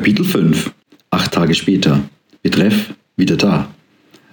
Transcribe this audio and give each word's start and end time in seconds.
Kapitel 0.00 0.24
5 0.24 0.72
Acht 1.10 1.32
Tage 1.32 1.54
später. 1.54 2.00
Betreff 2.42 2.94
wieder 3.18 3.36
da. 3.36 3.68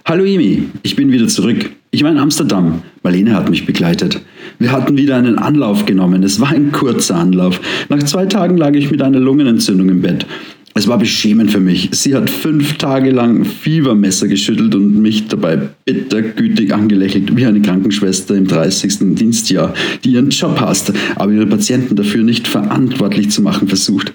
Hallo 0.06 0.24
Emi, 0.24 0.62
ich 0.82 0.96
bin 0.96 1.12
wieder 1.12 1.28
zurück. 1.28 1.68
Ich 1.90 2.02
war 2.02 2.10
in 2.10 2.16
Amsterdam. 2.16 2.80
Marlene 3.02 3.34
hat 3.34 3.50
mich 3.50 3.66
begleitet. 3.66 4.18
Wir 4.58 4.72
hatten 4.72 4.96
wieder 4.96 5.16
einen 5.16 5.36
Anlauf 5.36 5.84
genommen. 5.84 6.22
Es 6.22 6.40
war 6.40 6.48
ein 6.52 6.72
kurzer 6.72 7.16
Anlauf. 7.16 7.60
Nach 7.90 8.02
zwei 8.04 8.24
Tagen 8.24 8.56
lag 8.56 8.72
ich 8.72 8.90
mit 8.90 9.02
einer 9.02 9.20
Lungenentzündung 9.20 9.90
im 9.90 10.00
Bett. 10.00 10.24
Es 10.72 10.88
war 10.88 10.96
beschämend 10.96 11.50
für 11.50 11.60
mich. 11.60 11.90
Sie 11.92 12.14
hat 12.14 12.30
fünf 12.30 12.78
Tage 12.78 13.10
lang 13.10 13.44
Fiebermesser 13.44 14.26
geschüttelt 14.26 14.74
und 14.74 15.02
mich 15.02 15.28
dabei 15.28 15.68
bittergütig 15.84 16.72
angelächelt, 16.72 17.36
wie 17.36 17.44
eine 17.44 17.60
Krankenschwester 17.60 18.34
im 18.36 18.46
30. 18.46 19.16
Dienstjahr, 19.16 19.74
die 20.02 20.12
ihren 20.12 20.30
Job 20.30 20.58
hasste, 20.62 20.94
aber 21.16 21.30
ihre 21.32 21.46
Patienten 21.46 21.94
dafür 21.94 22.24
nicht 22.24 22.48
verantwortlich 22.48 23.28
zu 23.28 23.42
machen 23.42 23.68
versucht. 23.68 24.14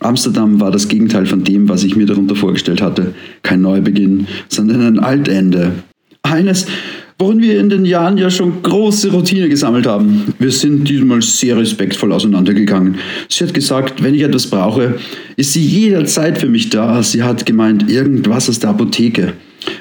Amsterdam 0.00 0.60
war 0.60 0.70
das 0.70 0.88
Gegenteil 0.88 1.26
von 1.26 1.44
dem, 1.44 1.68
was 1.68 1.84
ich 1.84 1.96
mir 1.96 2.06
darunter 2.06 2.36
vorgestellt 2.36 2.82
hatte. 2.82 3.14
Kein 3.42 3.62
Neubeginn, 3.62 4.26
sondern 4.48 4.82
ein 4.82 4.98
Altende. 4.98 5.72
Eines, 6.22 6.66
worin 7.18 7.40
wir 7.40 7.58
in 7.58 7.70
den 7.70 7.84
Jahren 7.84 8.18
ja 8.18 8.30
schon 8.30 8.62
große 8.62 9.10
Routine 9.10 9.48
gesammelt 9.48 9.86
haben. 9.86 10.34
Wir 10.38 10.50
sind 10.50 10.88
diesmal 10.88 11.22
sehr 11.22 11.56
respektvoll 11.56 12.12
auseinandergegangen. 12.12 12.96
Sie 13.28 13.44
hat 13.44 13.54
gesagt, 13.54 14.02
wenn 14.02 14.14
ich 14.14 14.22
etwas 14.22 14.48
brauche, 14.48 14.96
ist 15.36 15.52
sie 15.52 15.64
jederzeit 15.64 16.38
für 16.38 16.48
mich 16.48 16.68
da. 16.68 17.02
Sie 17.02 17.22
hat 17.22 17.46
gemeint, 17.46 17.90
irgendwas 17.90 18.48
aus 18.48 18.58
der 18.58 18.70
Apotheke. 18.70 19.32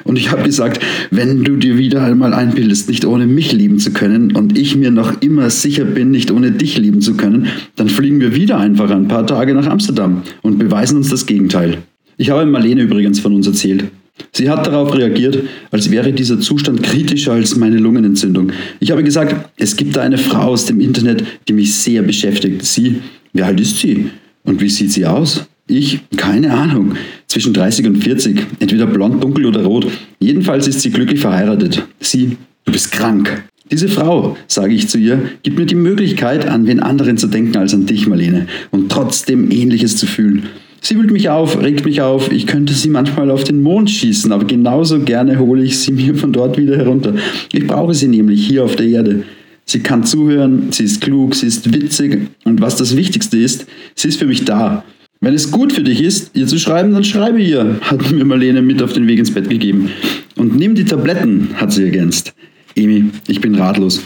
Und 0.03 0.17
ich 0.17 0.31
habe 0.31 0.43
gesagt, 0.43 0.81
wenn 1.11 1.43
du 1.43 1.55
dir 1.55 1.77
wieder 1.77 2.03
einmal 2.03 2.33
einbildest, 2.33 2.89
nicht 2.89 3.05
ohne 3.05 3.25
mich 3.25 3.51
lieben 3.51 3.79
zu 3.79 3.91
können 3.91 4.35
und 4.35 4.57
ich 4.57 4.75
mir 4.75 4.91
noch 4.91 5.21
immer 5.21 5.49
sicher 5.49 5.85
bin, 5.85 6.11
nicht 6.11 6.31
ohne 6.31 6.51
dich 6.51 6.77
lieben 6.77 7.01
zu 7.01 7.15
können, 7.15 7.47
dann 7.75 7.89
fliegen 7.89 8.19
wir 8.19 8.35
wieder 8.35 8.57
einfach 8.57 8.89
ein 8.91 9.07
paar 9.07 9.25
Tage 9.25 9.53
nach 9.53 9.67
Amsterdam 9.67 10.23
und 10.41 10.59
beweisen 10.59 10.97
uns 10.97 11.09
das 11.09 11.25
Gegenteil. 11.25 11.79
Ich 12.17 12.29
habe 12.29 12.45
Marlene 12.45 12.83
übrigens 12.83 13.19
von 13.19 13.33
uns 13.33 13.47
erzählt. 13.47 13.85
Sie 14.31 14.49
hat 14.49 14.65
darauf 14.65 14.93
reagiert, 14.95 15.39
als 15.71 15.91
wäre 15.91 16.13
dieser 16.13 16.39
Zustand 16.39 16.83
kritischer 16.83 17.33
als 17.33 17.55
meine 17.57 17.77
Lungenentzündung. 17.77 18.51
Ich 18.79 18.91
habe 18.91 19.03
gesagt, 19.03 19.49
es 19.57 19.75
gibt 19.75 19.95
da 19.97 20.01
eine 20.01 20.17
Frau 20.17 20.47
aus 20.47 20.65
dem 20.65 20.79
Internet, 20.79 21.23
die 21.47 21.53
mich 21.53 21.73
sehr 21.75 22.01
beschäftigt. 22.01 22.63
Sie, 22.63 23.01
wie 23.33 23.41
alt 23.41 23.59
ist 23.59 23.79
sie? 23.79 24.09
Und 24.43 24.61
wie 24.61 24.69
sieht 24.69 24.91
sie 24.91 25.05
aus? 25.05 25.45
Ich, 25.67 25.99
keine 26.15 26.53
Ahnung, 26.53 26.93
zwischen 27.27 27.53
30 27.53 27.87
und 27.87 28.03
40, 28.03 28.39
entweder 28.59 28.85
blond, 28.85 29.23
dunkel 29.23 29.45
oder 29.45 29.63
rot. 29.63 29.87
Jedenfalls 30.19 30.67
ist 30.67 30.81
sie 30.81 30.91
glücklich 30.91 31.19
verheiratet. 31.19 31.85
Sie, 31.99 32.37
du 32.65 32.71
bist 32.71 32.91
krank. 32.91 33.43
Diese 33.71 33.87
Frau, 33.87 34.37
sage 34.47 34.73
ich 34.73 34.89
zu 34.89 34.99
ihr, 34.99 35.19
gibt 35.41 35.57
mir 35.57 35.65
die 35.65 35.75
Möglichkeit, 35.75 36.47
an 36.47 36.67
wen 36.67 36.79
anderen 36.79 37.17
zu 37.17 37.27
denken 37.27 37.57
als 37.57 37.73
an 37.73 37.87
dich, 37.87 38.05
Marlene, 38.05 38.45
und 38.69 38.91
trotzdem 38.91 39.49
Ähnliches 39.49 39.97
zu 39.97 40.05
fühlen. 40.05 40.43
Sie 40.81 40.95
wühlt 40.99 41.09
mich 41.09 41.29
auf, 41.29 41.59
regt 41.63 41.83
mich 41.83 42.01
auf. 42.01 42.31
Ich 42.31 42.45
könnte 42.45 42.73
sie 42.73 42.89
manchmal 42.89 43.31
auf 43.31 43.43
den 43.43 43.63
Mond 43.63 43.89
schießen, 43.89 44.31
aber 44.31 44.45
genauso 44.45 44.99
gerne 44.99 45.39
hole 45.39 45.63
ich 45.63 45.79
sie 45.79 45.91
mir 45.93 46.13
von 46.13 46.31
dort 46.31 46.59
wieder 46.59 46.77
herunter. 46.77 47.15
Ich 47.51 47.65
brauche 47.65 47.95
sie 47.95 48.07
nämlich 48.07 48.45
hier 48.45 48.63
auf 48.63 48.75
der 48.75 48.85
Erde. 48.85 49.23
Sie 49.65 49.79
kann 49.79 50.03
zuhören, 50.03 50.71
sie 50.71 50.83
ist 50.83 51.01
klug, 51.01 51.33
sie 51.33 51.47
ist 51.47 51.73
witzig 51.73 52.29
und 52.43 52.61
was 52.61 52.75
das 52.75 52.95
Wichtigste 52.95 53.37
ist, 53.39 53.65
sie 53.95 54.09
ist 54.09 54.19
für 54.19 54.27
mich 54.27 54.45
da. 54.45 54.83
Wenn 55.21 55.33
es 55.33 55.51
gut 55.51 55.73
für 55.73 55.83
dich 55.83 56.03
ist, 56.03 56.31
ihr 56.35 56.45
zu 56.45 56.59
schreiben, 56.59 56.91
dann 56.91 57.03
schreibe 57.03 57.41
ihr, 57.41 57.79
hat 57.81 58.11
mir 58.11 58.25
Marlene 58.25 58.61
mit 58.61 58.81
auf 58.81 58.93
den 58.93 59.07
Weg 59.07 59.19
ins 59.19 59.33
Bett 59.33 59.49
gegeben. 59.49 59.89
Und 60.35 60.55
nimm 60.55 60.75
die 60.75 60.85
Tabletten, 60.85 61.49
hat 61.55 61.71
sie 61.71 61.83
ergänzt. 61.83 62.33
Emi, 62.75 63.05
ich 63.27 63.41
bin 63.41 63.55
ratlos. 63.55 64.01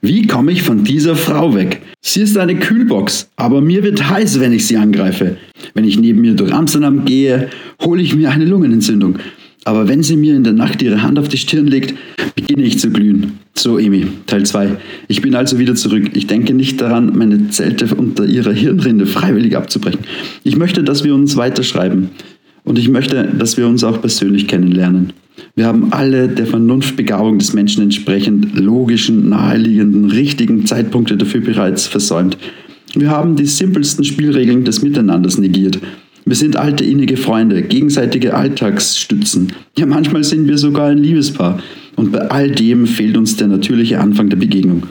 Wie 0.00 0.26
komme 0.26 0.52
ich 0.52 0.62
von 0.62 0.84
dieser 0.84 1.16
Frau 1.16 1.54
weg? 1.54 1.80
Sie 2.02 2.20
ist 2.20 2.36
eine 2.36 2.56
Kühlbox, 2.56 3.30
aber 3.36 3.60
mir 3.60 3.82
wird 3.82 4.08
heiß, 4.08 4.38
wenn 4.38 4.52
ich 4.52 4.66
sie 4.66 4.76
angreife. 4.76 5.38
Wenn 5.72 5.84
ich 5.84 5.98
neben 5.98 6.22
ihr 6.24 6.34
durch 6.34 6.52
Amsterdam 6.52 7.04
gehe, 7.04 7.48
hole 7.82 8.02
ich 8.02 8.14
mir 8.14 8.30
eine 8.30 8.44
Lungenentzündung. 8.44 9.18
Aber 9.64 9.88
wenn 9.88 10.02
sie 10.02 10.16
mir 10.16 10.36
in 10.36 10.44
der 10.44 10.52
Nacht 10.52 10.82
ihre 10.82 11.02
Hand 11.02 11.18
auf 11.18 11.28
die 11.28 11.38
Stirn 11.38 11.66
legt, 11.66 11.94
beginne 12.34 12.62
ich 12.62 12.78
zu 12.78 12.90
glühen. 12.90 13.38
So, 13.54 13.78
Emi, 13.78 14.06
Teil 14.26 14.44
2. 14.44 14.76
Ich 15.08 15.22
bin 15.22 15.34
also 15.34 15.58
wieder 15.58 15.74
zurück. 15.74 16.10
Ich 16.14 16.26
denke 16.26 16.52
nicht 16.52 16.80
daran, 16.80 17.16
meine 17.16 17.48
Zelte 17.48 17.94
unter 17.94 18.26
ihrer 18.26 18.52
Hirnrinde 18.52 19.06
freiwillig 19.06 19.56
abzubrechen. 19.56 20.00
Ich 20.42 20.56
möchte, 20.56 20.84
dass 20.84 21.04
wir 21.04 21.14
uns 21.14 21.36
weiterschreiben. 21.36 22.10
Und 22.64 22.78
ich 22.78 22.88
möchte, 22.88 23.24
dass 23.38 23.56
wir 23.56 23.66
uns 23.66 23.84
auch 23.84 24.00
persönlich 24.00 24.48
kennenlernen. 24.48 25.12
Wir 25.54 25.66
haben 25.66 25.92
alle 25.92 26.28
der 26.28 26.46
Vernunftbegabung 26.46 27.38
des 27.38 27.52
Menschen 27.52 27.82
entsprechend 27.82 28.58
logischen, 28.58 29.28
naheliegenden, 29.28 30.10
richtigen 30.10 30.66
Zeitpunkte 30.66 31.16
dafür 31.16 31.40
bereits 31.40 31.86
versäumt. 31.86 32.36
Wir 32.94 33.10
haben 33.10 33.36
die 33.36 33.46
simpelsten 33.46 34.04
Spielregeln 34.04 34.64
des 34.64 34.82
Miteinanders 34.82 35.38
negiert. 35.38 35.80
Wir 36.26 36.36
sind 36.36 36.56
alte 36.56 36.84
innige 36.84 37.18
Freunde, 37.18 37.62
gegenseitige 37.62 38.34
Alltagsstützen. 38.34 39.52
Ja, 39.76 39.84
manchmal 39.84 40.24
sind 40.24 40.48
wir 40.48 40.56
sogar 40.56 40.88
ein 40.88 40.98
Liebespaar. 40.98 41.60
Und 41.96 42.12
bei 42.12 42.30
all 42.30 42.50
dem 42.50 42.86
fehlt 42.86 43.16
uns 43.16 43.36
der 43.36 43.48
natürliche 43.48 44.00
Anfang 44.00 44.30
der 44.30 44.38
Begegnung. 44.38 44.84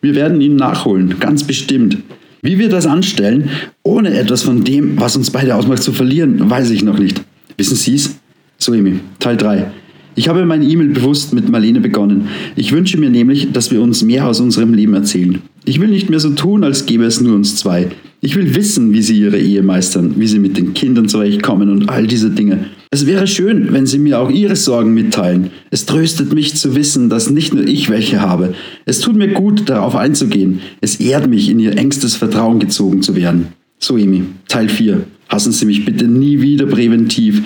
Wir 0.00 0.14
werden 0.14 0.40
ihn 0.40 0.54
nachholen, 0.54 1.16
ganz 1.18 1.42
bestimmt. 1.44 1.98
Wie 2.42 2.58
wir 2.58 2.68
das 2.68 2.86
anstellen, 2.86 3.50
ohne 3.82 4.16
etwas 4.16 4.42
von 4.42 4.62
dem, 4.62 5.00
was 5.00 5.16
uns 5.16 5.30
beide 5.30 5.56
ausmacht, 5.56 5.82
zu 5.82 5.92
verlieren, 5.92 6.48
weiß 6.48 6.70
ich 6.70 6.84
noch 6.84 6.98
nicht. 6.98 7.20
Wissen 7.56 7.76
Sie 7.76 7.94
es? 7.94 8.20
So, 8.58 8.72
Emi, 8.72 9.00
Teil 9.18 9.36
3. 9.36 9.66
Ich 10.14 10.28
habe 10.28 10.46
meine 10.46 10.64
E-Mail 10.64 10.88
bewusst 10.88 11.34
mit 11.34 11.48
Marlene 11.48 11.80
begonnen. 11.80 12.28
Ich 12.54 12.70
wünsche 12.72 12.96
mir 12.96 13.10
nämlich, 13.10 13.52
dass 13.52 13.72
wir 13.72 13.82
uns 13.82 14.02
mehr 14.02 14.28
aus 14.28 14.40
unserem 14.40 14.72
Leben 14.72 14.94
erzählen. 14.94 15.42
Ich 15.68 15.80
will 15.80 15.88
nicht 15.88 16.08
mehr 16.08 16.20
so 16.20 16.30
tun, 16.30 16.62
als 16.62 16.86
gäbe 16.86 17.04
es 17.04 17.20
nur 17.20 17.34
uns 17.34 17.56
zwei. 17.56 17.88
Ich 18.20 18.36
will 18.36 18.54
wissen, 18.54 18.92
wie 18.92 19.02
sie 19.02 19.18
ihre 19.18 19.36
Ehe 19.36 19.64
meistern, 19.64 20.14
wie 20.16 20.28
sie 20.28 20.38
mit 20.38 20.56
den 20.56 20.74
Kindern 20.74 21.08
zurechtkommen 21.08 21.70
und 21.70 21.88
all 21.88 22.06
diese 22.06 22.30
Dinge. 22.30 22.66
Es 22.92 23.04
wäre 23.04 23.26
schön, 23.26 23.72
wenn 23.72 23.84
sie 23.84 23.98
mir 23.98 24.20
auch 24.20 24.30
ihre 24.30 24.54
Sorgen 24.54 24.94
mitteilen. 24.94 25.50
Es 25.72 25.84
tröstet 25.84 26.32
mich 26.32 26.54
zu 26.54 26.76
wissen, 26.76 27.10
dass 27.10 27.30
nicht 27.30 27.52
nur 27.52 27.66
ich 27.66 27.90
welche 27.90 28.20
habe. 28.20 28.54
Es 28.84 29.00
tut 29.00 29.16
mir 29.16 29.26
gut, 29.32 29.68
darauf 29.68 29.96
einzugehen. 29.96 30.60
Es 30.80 31.00
ehrt 31.00 31.28
mich, 31.28 31.50
in 31.50 31.58
ihr 31.58 31.76
engstes 31.76 32.14
Vertrauen 32.14 32.60
gezogen 32.60 33.02
zu 33.02 33.16
werden. 33.16 33.48
So, 33.80 33.96
Emi, 33.98 34.22
Teil 34.46 34.68
4. 34.68 35.00
Hassen 35.28 35.50
Sie 35.50 35.66
mich 35.66 35.84
bitte 35.84 36.06
nie 36.06 36.40
wieder 36.40 36.66
präventiv. 36.66 37.42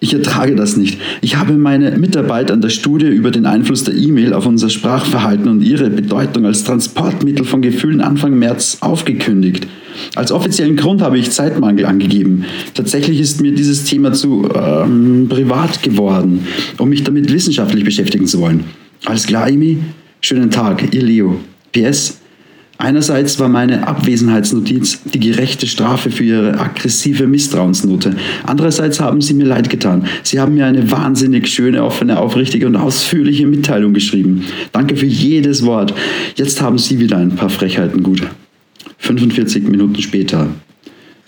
Ich 0.00 0.14
ertrage 0.14 0.54
das 0.54 0.76
nicht. 0.76 1.00
Ich 1.22 1.36
habe 1.36 1.54
meine 1.54 1.90
Mitarbeit 1.98 2.52
an 2.52 2.60
der 2.60 2.68
Studie 2.68 3.06
über 3.08 3.32
den 3.32 3.46
Einfluss 3.46 3.82
der 3.82 3.94
E-Mail 3.94 4.32
auf 4.32 4.46
unser 4.46 4.70
Sprachverhalten 4.70 5.48
und 5.48 5.60
ihre 5.60 5.90
Bedeutung 5.90 6.46
als 6.46 6.62
Transportmittel 6.62 7.44
von 7.44 7.62
Gefühlen 7.62 8.00
Anfang 8.00 8.38
März 8.38 8.78
aufgekündigt. 8.80 9.66
Als 10.14 10.30
offiziellen 10.30 10.76
Grund 10.76 11.02
habe 11.02 11.18
ich 11.18 11.32
Zeitmangel 11.32 11.84
angegeben. 11.84 12.44
Tatsächlich 12.74 13.18
ist 13.18 13.40
mir 13.40 13.52
dieses 13.52 13.84
Thema 13.84 14.12
zu 14.12 14.48
ähm, 14.54 15.26
privat 15.28 15.82
geworden, 15.82 16.46
um 16.78 16.88
mich 16.88 17.02
damit 17.02 17.32
wissenschaftlich 17.32 17.82
beschäftigen 17.84 18.28
zu 18.28 18.40
wollen. 18.40 18.64
Alles 19.04 19.26
klar, 19.26 19.48
Amy? 19.48 19.78
Schönen 20.20 20.50
Tag, 20.50 20.94
ihr 20.94 21.02
Leo. 21.02 21.40
PS, 21.72 22.18
Einerseits 22.80 23.40
war 23.40 23.48
meine 23.48 23.88
Abwesenheitsnotiz 23.88 25.00
die 25.12 25.18
gerechte 25.18 25.66
Strafe 25.66 26.12
für 26.12 26.22
ihre 26.22 26.60
aggressive 26.60 27.26
Misstrauensnote. 27.26 28.14
Andererseits 28.44 29.00
haben 29.00 29.20
sie 29.20 29.34
mir 29.34 29.46
leid 29.46 29.68
getan. 29.68 30.06
Sie 30.22 30.38
haben 30.38 30.54
mir 30.54 30.66
eine 30.66 30.88
wahnsinnig 30.88 31.48
schöne, 31.48 31.82
offene, 31.82 32.20
aufrichtige 32.20 32.68
und 32.68 32.76
ausführliche 32.76 33.48
Mitteilung 33.48 33.94
geschrieben. 33.94 34.44
Danke 34.70 34.94
für 34.94 35.06
jedes 35.06 35.64
Wort. 35.64 35.92
Jetzt 36.36 36.62
haben 36.62 36.78
Sie 36.78 37.00
wieder 37.00 37.16
ein 37.16 37.34
paar 37.34 37.50
Frechheiten 37.50 38.04
gut. 38.04 38.22
45 38.98 39.64
Minuten 39.64 40.00
später. 40.00 40.46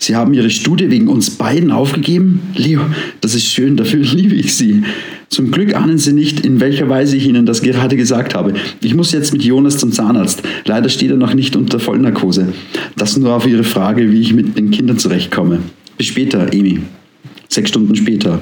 Sie 0.03 0.15
haben 0.15 0.33
Ihre 0.33 0.49
Studie 0.49 0.89
wegen 0.89 1.07
uns 1.07 1.29
beiden 1.29 1.69
aufgegeben? 1.69 2.41
Leo, 2.55 2.81
das 3.21 3.35
ist 3.35 3.45
schön, 3.45 3.77
dafür 3.77 3.99
liebe 4.03 4.33
ich 4.33 4.55
Sie. 4.55 4.81
Zum 5.29 5.51
Glück 5.51 5.75
ahnen 5.75 5.99
Sie 5.99 6.11
nicht, 6.11 6.43
in 6.43 6.59
welcher 6.59 6.89
Weise 6.89 7.15
ich 7.15 7.27
Ihnen 7.27 7.45
das 7.45 7.61
gerade 7.61 7.95
gesagt 7.95 8.33
habe. 8.33 8.55
Ich 8.81 8.95
muss 8.95 9.11
jetzt 9.11 9.31
mit 9.31 9.43
Jonas 9.43 9.77
zum 9.77 9.91
Zahnarzt. 9.91 10.41
Leider 10.65 10.89
steht 10.89 11.11
er 11.11 11.17
noch 11.17 11.35
nicht 11.35 11.55
unter 11.55 11.79
Vollnarkose. 11.79 12.51
Das 12.97 13.15
nur 13.15 13.35
auf 13.35 13.45
Ihre 13.45 13.63
Frage, 13.63 14.11
wie 14.11 14.21
ich 14.21 14.33
mit 14.33 14.57
den 14.57 14.71
Kindern 14.71 14.97
zurechtkomme. 14.97 15.59
Bis 15.99 16.07
später, 16.07 16.51
Emi. 16.51 16.79
Sechs 17.47 17.69
Stunden 17.69 17.95
später. 17.95 18.41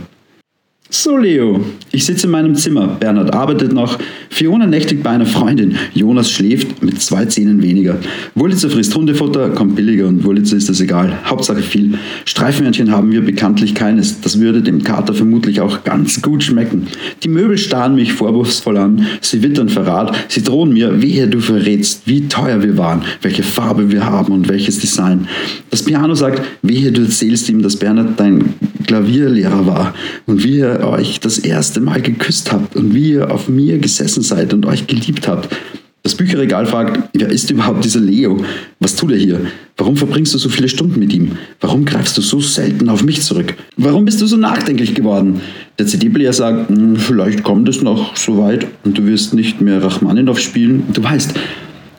So, 0.91 1.17
Leo, 1.17 1.63
ich 1.91 2.03
sitze 2.03 2.25
in 2.25 2.31
meinem 2.31 2.55
Zimmer. 2.55 2.87
Bernhard 2.87 3.31
arbeitet 3.31 3.71
noch. 3.73 3.99
Fiona 4.31 4.65
nächtigt 4.65 5.03
bei 5.03 5.11
einer 5.11 5.27
Freundin. 5.27 5.75
Jonas 5.93 6.31
schläft 6.31 6.81
mit 6.81 6.99
zwei 6.99 7.25
Zähnen 7.25 7.61
weniger. 7.61 7.97
Wurlitzer 8.33 8.71
frisst 8.71 8.95
Hundefutter, 8.95 9.49
kommt 9.51 9.75
billiger 9.75 10.07
und 10.07 10.23
Wurlitzer 10.23 10.57
ist 10.57 10.67
das 10.67 10.81
egal. 10.81 11.15
Hauptsache 11.25 11.61
viel. 11.61 11.99
Streifenhörnchen 12.25 12.89
haben 12.91 13.11
wir 13.11 13.21
bekanntlich 13.21 13.75
keines. 13.75 14.19
Das 14.21 14.39
würde 14.39 14.63
dem 14.63 14.83
Kater 14.83 15.13
vermutlich 15.13 15.61
auch 15.61 15.83
ganz 15.83 16.23
gut 16.23 16.41
schmecken. 16.41 16.87
Die 17.21 17.29
Möbel 17.29 17.59
starren 17.59 17.93
mich 17.93 18.13
vorwurfsvoll 18.13 18.77
an. 18.77 19.05
Sie 19.21 19.43
wittern 19.43 19.69
Verrat. 19.69 20.17
Sie 20.27 20.41
drohen 20.41 20.73
mir, 20.73 21.03
wehe 21.03 21.27
du 21.27 21.39
verrätst, 21.39 22.07
wie 22.07 22.27
teuer 22.27 22.63
wir 22.63 22.79
waren, 22.79 23.03
welche 23.21 23.43
Farbe 23.43 23.91
wir 23.91 24.07
haben 24.07 24.33
und 24.33 24.49
welches 24.49 24.79
Design. 24.79 25.27
Das 25.69 25.83
Piano 25.83 26.15
sagt, 26.15 26.41
wehe 26.63 26.91
du 26.91 27.03
erzählst 27.03 27.47
ihm, 27.47 27.61
dass 27.61 27.75
Bernhard 27.75 28.19
dein 28.19 28.55
Klavierlehrer 28.87 29.67
war 29.67 29.93
und 30.25 30.43
wie 30.43 30.63
euch 30.83 31.19
das 31.19 31.37
erste 31.37 31.79
Mal 31.79 32.01
geküsst 32.01 32.51
habt 32.51 32.75
und 32.75 32.93
wie 32.93 33.13
ihr 33.13 33.31
auf 33.31 33.49
mir 33.49 33.77
gesessen 33.77 34.23
seid 34.23 34.53
und 34.53 34.65
euch 34.65 34.87
geliebt 34.87 35.27
habt. 35.27 35.55
Das 36.01 36.15
Bücherregal 36.15 36.65
fragt, 36.65 37.09
wer 37.13 37.27
ist 37.27 37.51
überhaupt 37.51 37.83
dieser 37.83 37.99
Leo? 37.99 38.41
Was 38.79 38.95
tut 38.95 39.11
er 39.11 39.17
hier? 39.17 39.41
Warum 39.75 39.97
verbringst 39.97 40.33
du 40.33 40.37
so 40.37 40.47
viele 40.47 40.69
Stunden 40.69 40.97
mit 40.99 41.13
ihm? 41.13 41.33
Warum 41.59 41.83
greifst 41.83 42.17
du 42.17 42.21
so 42.21 42.39
selten 42.39 42.87
auf 42.87 43.03
mich 43.03 43.21
zurück? 43.21 43.53
Warum 43.75 44.05
bist 44.05 44.21
du 44.21 44.25
so 44.25 44.37
nachdenklich 44.37 44.95
geworden? 44.95 45.41
Der 45.77 45.87
CD-Player 45.87 46.31
sagt, 46.31 46.69
hm, 46.69 46.95
vielleicht 46.95 47.43
kommt 47.43 47.67
es 47.67 47.81
noch 47.81 48.15
so 48.15 48.37
weit 48.37 48.65
und 48.85 48.97
du 48.97 49.05
wirst 49.05 49.33
nicht 49.33 49.59
mehr 49.59 49.83
Rachmaninoff 49.83 50.39
spielen. 50.39 50.83
Du 50.93 51.03
weißt, 51.03 51.33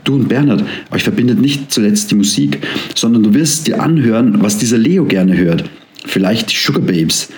Du 0.02 0.14
und 0.14 0.28
Bernhard, 0.28 0.64
euch 0.90 1.02
verbindet 1.02 1.40
nicht 1.40 1.70
zuletzt 1.70 2.10
die 2.10 2.14
Musik, 2.14 2.66
sondern 2.94 3.22
du 3.22 3.34
wirst 3.34 3.66
dir 3.66 3.82
anhören, 3.82 4.42
was 4.42 4.56
dieser 4.56 4.78
Leo 4.78 5.04
gerne 5.04 5.36
hört. 5.36 5.68
Vielleicht 6.06 6.50
die 6.50 6.56
Sugar 6.56 6.82
Babes. 6.82 7.28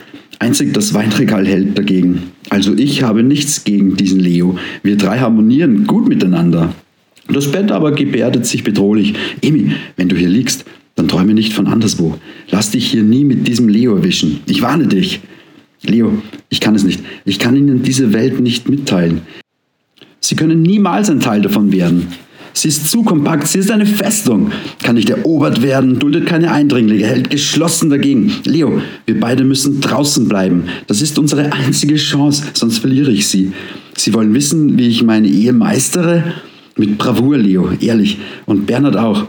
Einzig 0.43 0.75
das 0.75 0.93
Weinregal 0.93 1.47
hält 1.47 1.79
dagegen. 1.79 2.33
Also 2.51 2.75
ich 2.75 3.05
habe 3.05 3.23
nichts 3.23 3.63
gegen 3.63 3.97
diesen 3.97 4.19
Leo. 4.19 4.59
Wir 4.83 4.97
drei 4.97 5.21
harmonieren 5.21 5.87
gut 5.87 6.09
miteinander. 6.09 6.75
Das 7.29 7.53
Bett 7.53 7.71
aber 7.71 7.93
gebärdet 7.93 8.45
sich 8.45 8.65
bedrohlich. 8.65 9.15
Emi, 9.41 9.71
wenn 9.97 10.09
du 10.09 10.17
hier 10.17 10.29
liegst, 10.29 10.65
dann 10.97 11.07
träume 11.07 11.33
nicht 11.33 11.53
von 11.53 11.69
anderswo. 11.69 12.19
Lass 12.51 12.73
dich 12.73 12.91
hier 12.91 13.05
nie 13.05 13.25
mit 13.25 13.47
diesem 13.47 13.69
Leo 13.69 13.95
erwischen. 13.95 14.41
Ich 14.47 14.63
warne 14.63 14.89
dich. 14.89 15.21
Leo, 15.83 16.21
ich 16.49 16.59
kann 16.59 16.75
es 16.75 16.83
nicht. 16.83 17.05
Ich 17.25 17.39
kann 17.39 17.55
Ihnen 17.55 17.85
diese 17.85 18.13
Welt 18.13 18.41
nicht 18.41 18.69
mitteilen. 18.69 19.21
Sie 20.19 20.35
können 20.35 20.61
niemals 20.61 21.09
ein 21.09 21.21
Teil 21.21 21.43
davon 21.43 21.71
werden. 21.71 22.09
Sie 22.55 22.69
ist 22.69 22.91
zu 22.91 23.03
kompakt, 23.03 23.49
sie 23.49 23.59
ist 23.59 23.71
eine 23.71 23.87
Festung, 23.87 24.53
kann 24.83 24.97
nicht 24.97 25.11
erobert 25.11 25.63
werden, 25.63 25.99
duldet 25.99 26.27
keine 26.27 26.53
Eindringlinge, 26.53 27.07
hält 27.07 27.31
geschlossen 27.31 27.91
dagegen. 27.91 28.33
Leo, 28.45 28.81
wir 29.07 29.19
beide 29.19 29.45
müssen 29.45 29.81
draußen 29.81 30.29
bleiben. 30.29 30.65
Das 30.87 31.01
ist 31.01 31.19
unsere 31.19 31.53
einzige 31.53 31.97
Chance, 31.97 32.45
sonst 32.53 32.79
verliere 32.79 33.11
ich 33.11 33.27
sie. 33.29 33.53
Sie 33.97 34.13
wollen 34.15 34.35
wissen, 34.35 34.79
wie 34.79 34.89
ich 34.89 35.03
meine 35.03 35.29
Ehe 35.29 35.53
meistere? 35.53 36.25
Mit 36.77 36.99
Bravour, 36.99 37.37
Leo, 37.39 37.71
ehrlich. 37.81 38.19
Und 38.47 38.67
Bernhard 38.67 38.97
auch. 38.97 39.27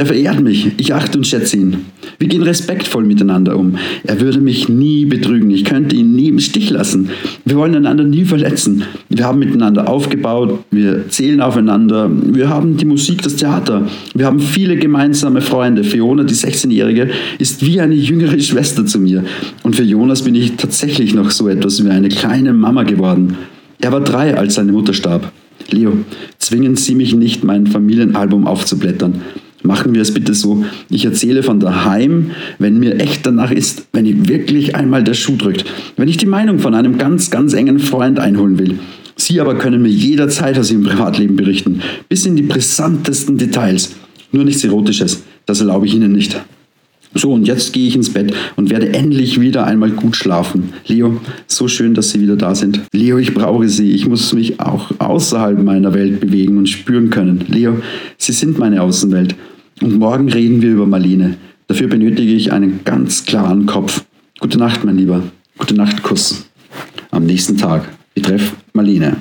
Er 0.00 0.06
verehrt 0.06 0.38
mich, 0.40 0.70
ich 0.76 0.94
achte 0.94 1.18
und 1.18 1.26
schätze 1.26 1.56
ihn. 1.56 1.86
Wir 2.20 2.28
gehen 2.28 2.44
respektvoll 2.44 3.04
miteinander 3.04 3.56
um. 3.56 3.78
Er 4.04 4.20
würde 4.20 4.40
mich 4.40 4.68
nie 4.68 5.06
betrügen, 5.06 5.50
ich 5.50 5.64
könnte 5.64 5.96
ihn 5.96 6.14
nie 6.14 6.28
im 6.28 6.38
Stich 6.38 6.70
lassen. 6.70 7.10
Wir 7.44 7.56
wollen 7.56 7.74
einander 7.74 8.04
nie 8.04 8.24
verletzen. 8.24 8.84
Wir 9.08 9.24
haben 9.24 9.40
miteinander 9.40 9.88
aufgebaut, 9.88 10.60
wir 10.70 11.08
zählen 11.08 11.40
aufeinander, 11.40 12.08
wir 12.32 12.48
haben 12.48 12.76
die 12.76 12.84
Musik, 12.84 13.22
das 13.22 13.34
Theater. 13.34 13.88
Wir 14.14 14.26
haben 14.26 14.38
viele 14.38 14.76
gemeinsame 14.76 15.40
Freunde. 15.40 15.82
Fiona, 15.82 16.22
die 16.22 16.34
16-Jährige, 16.34 17.10
ist 17.40 17.66
wie 17.66 17.80
eine 17.80 17.96
jüngere 17.96 18.38
Schwester 18.38 18.86
zu 18.86 19.00
mir. 19.00 19.24
Und 19.64 19.74
für 19.74 19.82
Jonas 19.82 20.22
bin 20.22 20.36
ich 20.36 20.52
tatsächlich 20.52 21.12
noch 21.12 21.32
so 21.32 21.48
etwas 21.48 21.84
wie 21.84 21.90
eine 21.90 22.08
kleine 22.08 22.52
Mama 22.52 22.84
geworden. 22.84 23.36
Er 23.80 23.90
war 23.90 24.00
drei, 24.00 24.36
als 24.36 24.54
seine 24.54 24.70
Mutter 24.70 24.94
starb. 24.94 25.32
Leo, 25.72 25.92
zwingen 26.38 26.76
Sie 26.76 26.94
mich 26.94 27.16
nicht, 27.16 27.42
mein 27.42 27.66
Familienalbum 27.66 28.46
aufzublättern. 28.46 29.22
Machen 29.62 29.92
wir 29.94 30.02
es 30.02 30.14
bitte 30.14 30.34
so. 30.34 30.64
Ich 30.88 31.04
erzähle 31.04 31.42
von 31.42 31.58
daheim, 31.58 32.30
wenn 32.58 32.78
mir 32.78 33.00
echt 33.00 33.26
danach 33.26 33.50
ist, 33.50 33.88
wenn 33.92 34.06
ich 34.06 34.28
wirklich 34.28 34.76
einmal 34.76 35.02
der 35.02 35.14
Schuh 35.14 35.36
drückt. 35.36 35.64
Wenn 35.96 36.08
ich 36.08 36.16
die 36.16 36.26
Meinung 36.26 36.60
von 36.60 36.74
einem 36.74 36.96
ganz, 36.96 37.30
ganz 37.30 37.54
engen 37.54 37.78
Freund 37.78 38.20
einholen 38.20 38.58
will. 38.58 38.78
Sie 39.16 39.40
aber 39.40 39.56
können 39.56 39.82
mir 39.82 39.88
jederzeit 39.88 40.58
aus 40.58 40.70
Ihrem 40.70 40.84
Privatleben 40.84 41.34
berichten. 41.34 41.82
Bis 42.08 42.24
in 42.24 42.36
die 42.36 42.42
brisantesten 42.42 43.36
Details. 43.36 43.96
Nur 44.30 44.44
nichts 44.44 44.62
Erotisches. 44.62 45.24
Das 45.44 45.60
erlaube 45.60 45.86
ich 45.86 45.94
Ihnen 45.94 46.12
nicht. 46.12 46.40
So, 47.14 47.32
und 47.32 47.48
jetzt 47.48 47.72
gehe 47.72 47.88
ich 47.88 47.96
ins 47.96 48.12
Bett 48.12 48.34
und 48.56 48.70
werde 48.70 48.92
endlich 48.92 49.40
wieder 49.40 49.66
einmal 49.66 49.90
gut 49.90 50.14
schlafen. 50.14 50.74
Leo, 50.86 51.20
so 51.46 51.66
schön, 51.66 51.94
dass 51.94 52.10
Sie 52.10 52.20
wieder 52.20 52.36
da 52.36 52.54
sind. 52.54 52.82
Leo, 52.92 53.18
ich 53.18 53.34
brauche 53.34 53.68
Sie. 53.68 53.92
Ich 53.92 54.06
muss 54.06 54.32
mich 54.34 54.60
auch 54.60 54.90
außerhalb 54.98 55.62
meiner 55.62 55.94
Welt 55.94 56.20
bewegen 56.20 56.58
und 56.58 56.68
spüren 56.68 57.10
können. 57.10 57.44
Leo, 57.48 57.78
Sie 58.18 58.32
sind 58.32 58.58
meine 58.58 58.82
Außenwelt. 58.82 59.34
Und 59.80 59.98
morgen 59.98 60.28
reden 60.28 60.60
wir 60.60 60.72
über 60.72 60.86
Marlene. 60.86 61.36
Dafür 61.66 61.88
benötige 61.88 62.32
ich 62.32 62.52
einen 62.52 62.80
ganz 62.84 63.24
klaren 63.24 63.66
Kopf. 63.66 64.04
Gute 64.40 64.58
Nacht, 64.58 64.84
mein 64.84 64.98
Lieber. 64.98 65.22
Gute 65.56 65.74
Nacht, 65.74 66.02
Kuss. 66.02 66.46
Am 67.10 67.24
nächsten 67.26 67.56
Tag. 67.56 67.88
Betreff 68.14 68.54
Marlene. 68.72 69.16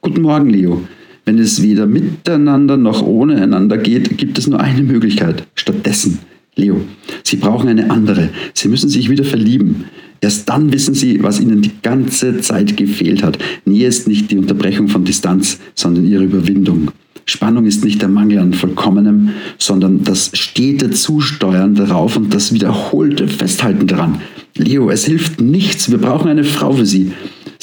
Guten 0.00 0.22
Morgen, 0.22 0.50
Leo. 0.50 0.82
Wenn 1.24 1.38
es 1.38 1.60
weder 1.60 1.86
miteinander 1.86 2.76
noch 2.76 3.02
ohne 3.02 3.42
einander 3.42 3.78
geht, 3.78 4.16
gibt 4.16 4.38
es 4.38 4.46
nur 4.46 4.60
eine 4.60 4.82
Möglichkeit. 4.82 5.46
Stattdessen. 5.56 6.20
Leo, 6.56 6.80
Sie 7.22 7.36
brauchen 7.36 7.68
eine 7.68 7.90
andere. 7.90 8.30
Sie 8.54 8.68
müssen 8.68 8.88
sich 8.88 9.10
wieder 9.10 9.24
verlieben. 9.24 9.84
Erst 10.22 10.48
dann 10.48 10.72
wissen 10.72 10.94
Sie, 10.94 11.22
was 11.22 11.38
Ihnen 11.38 11.60
die 11.60 11.72
ganze 11.82 12.40
Zeit 12.40 12.76
gefehlt 12.76 13.22
hat. 13.22 13.38
Nähe 13.66 13.86
ist 13.86 14.08
nicht 14.08 14.30
die 14.30 14.38
Unterbrechung 14.38 14.88
von 14.88 15.04
Distanz, 15.04 15.60
sondern 15.74 16.06
ihre 16.06 16.24
Überwindung. 16.24 16.90
Spannung 17.26 17.66
ist 17.66 17.84
nicht 17.84 18.00
der 18.00 18.08
Mangel 18.08 18.38
an 18.38 18.54
Vollkommenem, 18.54 19.30
sondern 19.58 20.04
das 20.04 20.30
stete 20.32 20.92
Zusteuern 20.92 21.74
darauf 21.74 22.16
und 22.16 22.32
das 22.32 22.54
wiederholte 22.54 23.28
Festhalten 23.28 23.86
daran. 23.86 24.20
Leo, 24.56 24.88
es 24.88 25.04
hilft 25.04 25.40
nichts. 25.40 25.90
Wir 25.90 25.98
brauchen 25.98 26.30
eine 26.30 26.44
Frau 26.44 26.72
für 26.72 26.86
Sie. 26.86 27.12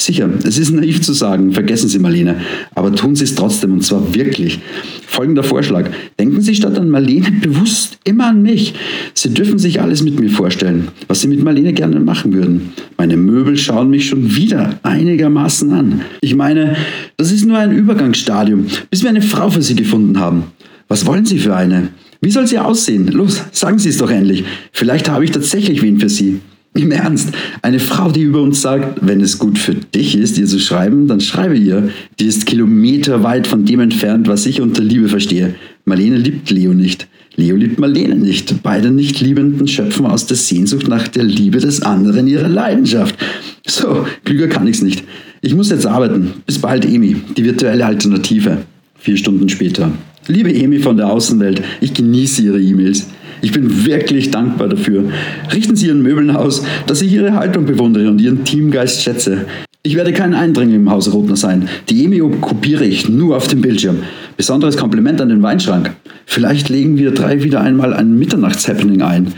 Sicher, 0.04 0.28
es 0.44 0.58
ist 0.58 0.70
naiv 0.70 1.00
zu 1.00 1.14
sagen, 1.14 1.52
vergessen 1.52 1.88
Sie 1.88 1.98
Marlene, 1.98 2.36
aber 2.74 2.94
tun 2.94 3.16
Sie 3.16 3.24
es 3.24 3.34
trotzdem 3.34 3.72
und 3.72 3.82
zwar 3.82 4.14
wirklich. 4.14 4.60
Folgender 5.06 5.42
Vorschlag. 5.42 5.88
Denken 6.20 6.42
Sie 6.42 6.54
statt 6.54 6.78
an 6.78 6.90
Marlene 6.90 7.30
bewusst 7.40 7.98
immer 8.04 8.26
an 8.26 8.42
mich. 8.42 8.74
Sie 9.14 9.32
dürfen 9.32 9.58
sich 9.58 9.80
alles 9.80 10.02
mit 10.02 10.20
mir 10.20 10.28
vorstellen, 10.28 10.88
was 11.08 11.22
Sie 11.22 11.28
mit 11.28 11.42
Marlene 11.42 11.72
gerne 11.72 12.00
machen 12.00 12.34
würden. 12.34 12.74
Meine 12.98 13.16
Möbel 13.16 13.56
schauen 13.56 13.88
mich 13.88 14.06
schon 14.06 14.36
wieder 14.36 14.78
einigermaßen 14.82 15.72
an. 15.72 16.02
Ich 16.20 16.34
meine, 16.34 16.76
das 17.16 17.32
ist 17.32 17.46
nur 17.46 17.56
ein 17.56 17.72
Übergangsstadium, 17.72 18.66
bis 18.90 19.02
wir 19.02 19.08
eine 19.08 19.22
Frau 19.22 19.48
für 19.48 19.62
Sie 19.62 19.74
gefunden 19.74 20.20
haben. 20.20 20.44
Was 20.86 21.06
wollen 21.06 21.24
Sie 21.24 21.38
für 21.38 21.56
eine? 21.56 21.88
Wie 22.20 22.30
soll 22.30 22.46
sie 22.46 22.58
aussehen? 22.58 23.06
Los, 23.08 23.42
sagen 23.52 23.78
Sie 23.78 23.88
es 23.88 23.96
doch 23.96 24.10
endlich. 24.10 24.44
Vielleicht 24.70 25.08
habe 25.08 25.24
ich 25.24 25.30
tatsächlich 25.30 25.80
wen 25.80 25.98
für 25.98 26.10
Sie. 26.10 26.40
Im 26.76 26.90
Ernst, 26.90 27.28
eine 27.62 27.78
Frau, 27.78 28.10
die 28.10 28.22
über 28.22 28.42
uns 28.42 28.60
sagt, 28.60 28.98
wenn 29.00 29.20
es 29.20 29.38
gut 29.38 29.58
für 29.60 29.74
dich 29.74 30.18
ist, 30.18 30.38
ihr 30.38 30.46
zu 30.46 30.58
schreiben, 30.58 31.06
dann 31.06 31.20
schreibe 31.20 31.56
ihr. 31.56 31.90
Die 32.18 32.26
ist 32.26 32.46
kilometerweit 32.46 33.46
von 33.46 33.64
dem 33.64 33.78
entfernt, 33.78 34.26
was 34.26 34.44
ich 34.44 34.60
unter 34.60 34.82
Liebe 34.82 35.08
verstehe. 35.08 35.54
Marlene 35.84 36.16
liebt 36.16 36.50
Leo 36.50 36.74
nicht. 36.74 37.06
Leo 37.36 37.54
liebt 37.54 37.78
Marlene 37.78 38.16
nicht. 38.16 38.62
Beide 38.64 38.90
nicht 38.90 39.20
liebenden 39.20 39.68
schöpfen 39.68 40.04
aus 40.06 40.26
der 40.26 40.36
Sehnsucht 40.36 40.88
nach 40.88 41.06
der 41.06 41.22
Liebe 41.22 41.58
des 41.58 41.80
anderen 41.82 42.26
ihre 42.26 42.48
Leidenschaft. 42.48 43.16
So, 43.64 44.04
klüger 44.24 44.48
kann 44.48 44.66
ich's 44.66 44.82
nicht. 44.82 45.04
Ich 45.42 45.54
muss 45.54 45.70
jetzt 45.70 45.86
arbeiten. 45.86 46.32
Bis 46.44 46.58
bald, 46.58 46.84
Emi, 46.84 47.16
die 47.36 47.44
virtuelle 47.44 47.86
Alternative. 47.86 48.58
Vier 48.98 49.16
Stunden 49.16 49.48
später. 49.48 49.92
Liebe 50.26 50.52
Emi 50.52 50.80
von 50.80 50.96
der 50.96 51.08
Außenwelt, 51.08 51.62
ich 51.80 51.94
genieße 51.94 52.42
Ihre 52.42 52.60
E-Mails. 52.60 53.06
Ich 53.44 53.52
bin 53.52 53.84
wirklich 53.84 54.30
dankbar 54.30 54.68
dafür. 54.68 55.04
Richten 55.52 55.76
Sie 55.76 55.88
Ihren 55.88 56.00
Möbeln 56.00 56.30
aus, 56.30 56.64
dass 56.86 57.02
ich 57.02 57.12
Ihre 57.12 57.34
Haltung 57.34 57.66
bewundere 57.66 58.08
und 58.08 58.18
Ihren 58.18 58.42
Teamgeist 58.42 59.02
schätze. 59.02 59.44
Ich 59.82 59.96
werde 59.96 60.14
kein 60.14 60.32
Eindringling 60.32 60.80
im 60.80 60.90
Hause 60.90 61.10
Rotner 61.10 61.36
sein. 61.36 61.68
Die 61.90 62.06
Emio 62.06 62.30
kopiere 62.30 62.86
ich 62.86 63.06
nur 63.06 63.36
auf 63.36 63.46
dem 63.46 63.60
Bildschirm. 63.60 63.98
Besonderes 64.38 64.78
Kompliment 64.78 65.20
an 65.20 65.28
den 65.28 65.42
Weinschrank. 65.42 65.94
Vielleicht 66.24 66.70
legen 66.70 66.96
wir 66.96 67.10
drei 67.10 67.42
wieder 67.42 67.60
einmal 67.60 67.92
ein 67.92 68.18
Mitternachtshappening 68.18 69.02
ein. 69.02 69.34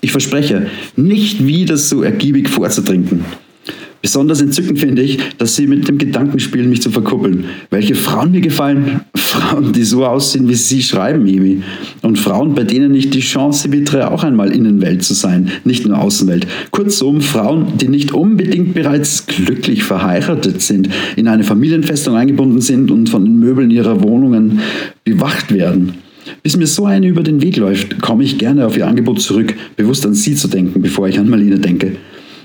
Ich 0.00 0.12
verspreche, 0.12 0.68
nicht 0.96 1.46
wieder 1.46 1.76
so 1.76 2.02
ergiebig 2.02 2.48
vorzutrinken. 2.48 3.22
Besonders 4.02 4.42
entzückend 4.42 4.80
finde 4.80 5.00
ich, 5.00 5.18
dass 5.38 5.54
sie 5.54 5.68
mit 5.68 5.86
dem 5.86 5.96
Gedanken 5.96 6.40
spielen, 6.40 6.68
mich 6.68 6.82
zu 6.82 6.90
verkuppeln. 6.90 7.44
Welche 7.70 7.94
Frauen 7.94 8.32
mir 8.32 8.40
gefallen? 8.40 9.02
Frauen, 9.14 9.72
die 9.72 9.84
so 9.84 10.04
aussehen, 10.04 10.48
wie 10.48 10.56
sie 10.56 10.82
schreiben, 10.82 11.26
Emi. 11.26 11.62
Und 12.02 12.18
Frauen, 12.18 12.54
bei 12.54 12.64
denen 12.64 12.94
ich 12.96 13.10
die 13.10 13.20
Chance 13.20 13.70
wittere, 13.70 14.10
auch 14.10 14.24
einmal 14.24 14.50
Innenwelt 14.50 15.04
zu 15.04 15.14
sein, 15.14 15.52
nicht 15.64 15.86
nur 15.86 16.00
Außenwelt. 16.00 16.48
Kurzum, 16.72 17.20
Frauen, 17.20 17.78
die 17.80 17.88
nicht 17.88 18.12
unbedingt 18.12 18.74
bereits 18.74 19.26
glücklich 19.26 19.84
verheiratet 19.84 20.60
sind, 20.60 20.88
in 21.14 21.28
eine 21.28 21.44
Familienfestung 21.44 22.16
eingebunden 22.16 22.60
sind 22.60 22.90
und 22.90 23.08
von 23.08 23.24
den 23.24 23.38
Möbeln 23.38 23.70
ihrer 23.70 24.02
Wohnungen 24.02 24.60
bewacht 25.04 25.54
werden. 25.54 25.94
Bis 26.42 26.56
mir 26.56 26.66
so 26.66 26.86
eine 26.86 27.06
über 27.06 27.22
den 27.22 27.40
Weg 27.40 27.56
läuft, 27.56 28.00
komme 28.02 28.24
ich 28.24 28.36
gerne 28.38 28.66
auf 28.66 28.76
ihr 28.76 28.86
Angebot 28.86 29.20
zurück, 29.20 29.54
bewusst 29.76 30.04
an 30.04 30.14
sie 30.14 30.34
zu 30.34 30.48
denken, 30.48 30.82
bevor 30.82 31.08
ich 31.08 31.18
an 31.18 31.28
Marlene 31.28 31.58
denke. 31.58 31.92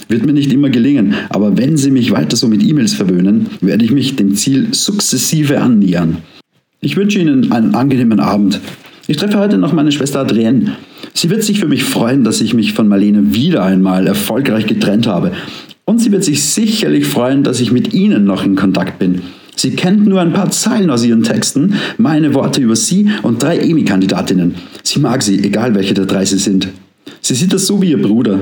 Wird 0.09 0.25
mir 0.25 0.33
nicht 0.33 0.53
immer 0.53 0.69
gelingen, 0.69 1.15
aber 1.29 1.57
wenn 1.57 1.75
Sie 1.77 1.91
mich 1.91 2.11
weiter 2.11 2.37
so 2.37 2.47
mit 2.47 2.63
E-Mails 2.63 2.93
verwöhnen, 2.93 3.47
werde 3.61 3.83
ich 3.83 3.91
mich 3.91 4.15
dem 4.15 4.35
Ziel 4.35 4.69
sukzessive 4.71 5.59
annähern. 5.59 6.17
Ich 6.79 6.95
wünsche 6.95 7.19
Ihnen 7.19 7.51
einen 7.51 7.75
angenehmen 7.75 8.19
Abend. 8.19 8.61
Ich 9.07 9.17
treffe 9.17 9.39
heute 9.39 9.57
noch 9.57 9.73
meine 9.73 9.91
Schwester 9.91 10.19
Adrienne. 10.21 10.77
Sie 11.13 11.29
wird 11.29 11.43
sich 11.43 11.59
für 11.59 11.67
mich 11.67 11.83
freuen, 11.83 12.23
dass 12.23 12.41
ich 12.41 12.53
mich 12.53 12.73
von 12.73 12.87
Marlene 12.87 13.33
wieder 13.33 13.63
einmal 13.63 14.07
erfolgreich 14.07 14.67
getrennt 14.67 15.07
habe. 15.07 15.31
Und 15.85 16.01
sie 16.01 16.11
wird 16.11 16.23
sich 16.23 16.43
sicherlich 16.43 17.05
freuen, 17.05 17.43
dass 17.43 17.61
ich 17.61 17.71
mit 17.71 17.93
Ihnen 17.93 18.25
noch 18.25 18.45
in 18.45 18.55
Kontakt 18.55 18.99
bin. 18.99 19.21
Sie 19.55 19.71
kennt 19.71 20.05
nur 20.05 20.21
ein 20.21 20.33
paar 20.33 20.51
Zeilen 20.51 20.91
aus 20.91 21.03
ihren 21.03 21.23
Texten, 21.23 21.73
meine 21.97 22.33
Worte 22.35 22.61
über 22.61 22.75
Sie 22.75 23.07
und 23.23 23.41
drei 23.41 23.57
EMI-Kandidatinnen. 23.57 24.55
Sie 24.83 24.99
mag 24.99 25.23
sie, 25.23 25.43
egal 25.43 25.73
welche 25.73 25.95
der 25.95 26.05
drei 26.05 26.25
sie 26.25 26.37
sind. 26.37 26.67
Sie 27.21 27.33
sieht 27.33 27.53
das 27.53 27.65
so 27.65 27.81
wie 27.81 27.89
ihr 27.89 28.01
Bruder. 28.01 28.41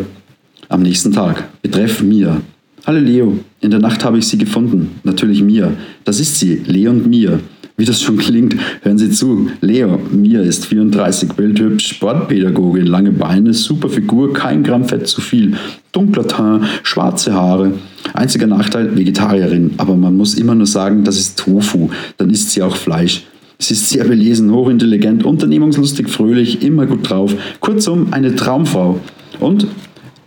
Am 0.67 0.81
nächsten 0.81 1.11
Tag. 1.11 1.43
Betreff 1.61 2.01
mir. 2.01 2.41
Hallo 2.87 2.99
Leo, 2.99 3.39
in 3.61 3.69
der 3.69 3.79
Nacht 3.79 4.03
habe 4.03 4.17
ich 4.17 4.27
Sie 4.27 4.37
gefunden. 4.37 4.99
Natürlich 5.03 5.43
Mia. 5.43 5.71
Das 6.03 6.19
ist 6.19 6.39
sie, 6.39 6.61
Leo 6.65 6.89
und 6.89 7.07
Mia. 7.07 7.39
Wie 7.77 7.85
das 7.85 8.01
schon 8.01 8.17
klingt, 8.17 8.55
hören 8.81 8.97
Sie 8.97 9.11
zu. 9.11 9.49
Leo, 9.61 9.99
Mia 10.11 10.41
ist 10.41 10.65
34, 10.65 11.33
bildhübsch, 11.33 11.89
Sportpädagogin, 11.89 12.87
lange 12.87 13.11
Beine, 13.11 13.53
super 13.53 13.89
Figur, 13.89 14.33
kein 14.33 14.63
Gramm 14.63 14.85
Fett 14.85 15.07
zu 15.07 15.21
viel, 15.21 15.55
dunkler 15.91 16.27
Teint, 16.27 16.63
schwarze 16.83 17.33
Haare. 17.33 17.73
Einziger 18.13 18.47
Nachteil, 18.47 18.95
Vegetarierin, 18.97 19.71
aber 19.77 19.95
man 19.95 20.15
muss 20.15 20.35
immer 20.35 20.55
nur 20.55 20.67
sagen, 20.67 21.03
das 21.03 21.17
ist 21.17 21.37
Tofu, 21.37 21.89
dann 22.17 22.29
isst 22.29 22.51
sie 22.51 22.63
auch 22.63 22.75
Fleisch. 22.75 23.23
Sie 23.59 23.73
ist 23.73 23.89
sehr 23.89 24.05
belesen, 24.05 24.51
hochintelligent, 24.51 25.25
unternehmungslustig, 25.25 26.09
fröhlich, 26.09 26.63
immer 26.63 26.85
gut 26.85 27.09
drauf. 27.09 27.35
Kurzum, 27.59 28.07
eine 28.11 28.35
Traumfrau. 28.35 28.99
Und 29.39 29.67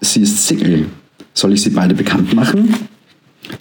sie 0.00 0.22
ist 0.22 0.46
Single. 0.46 0.86
Soll 1.34 1.52
ich 1.52 1.62
sie 1.62 1.70
beide 1.70 1.94
bekannt 1.94 2.34
machen? 2.34 2.74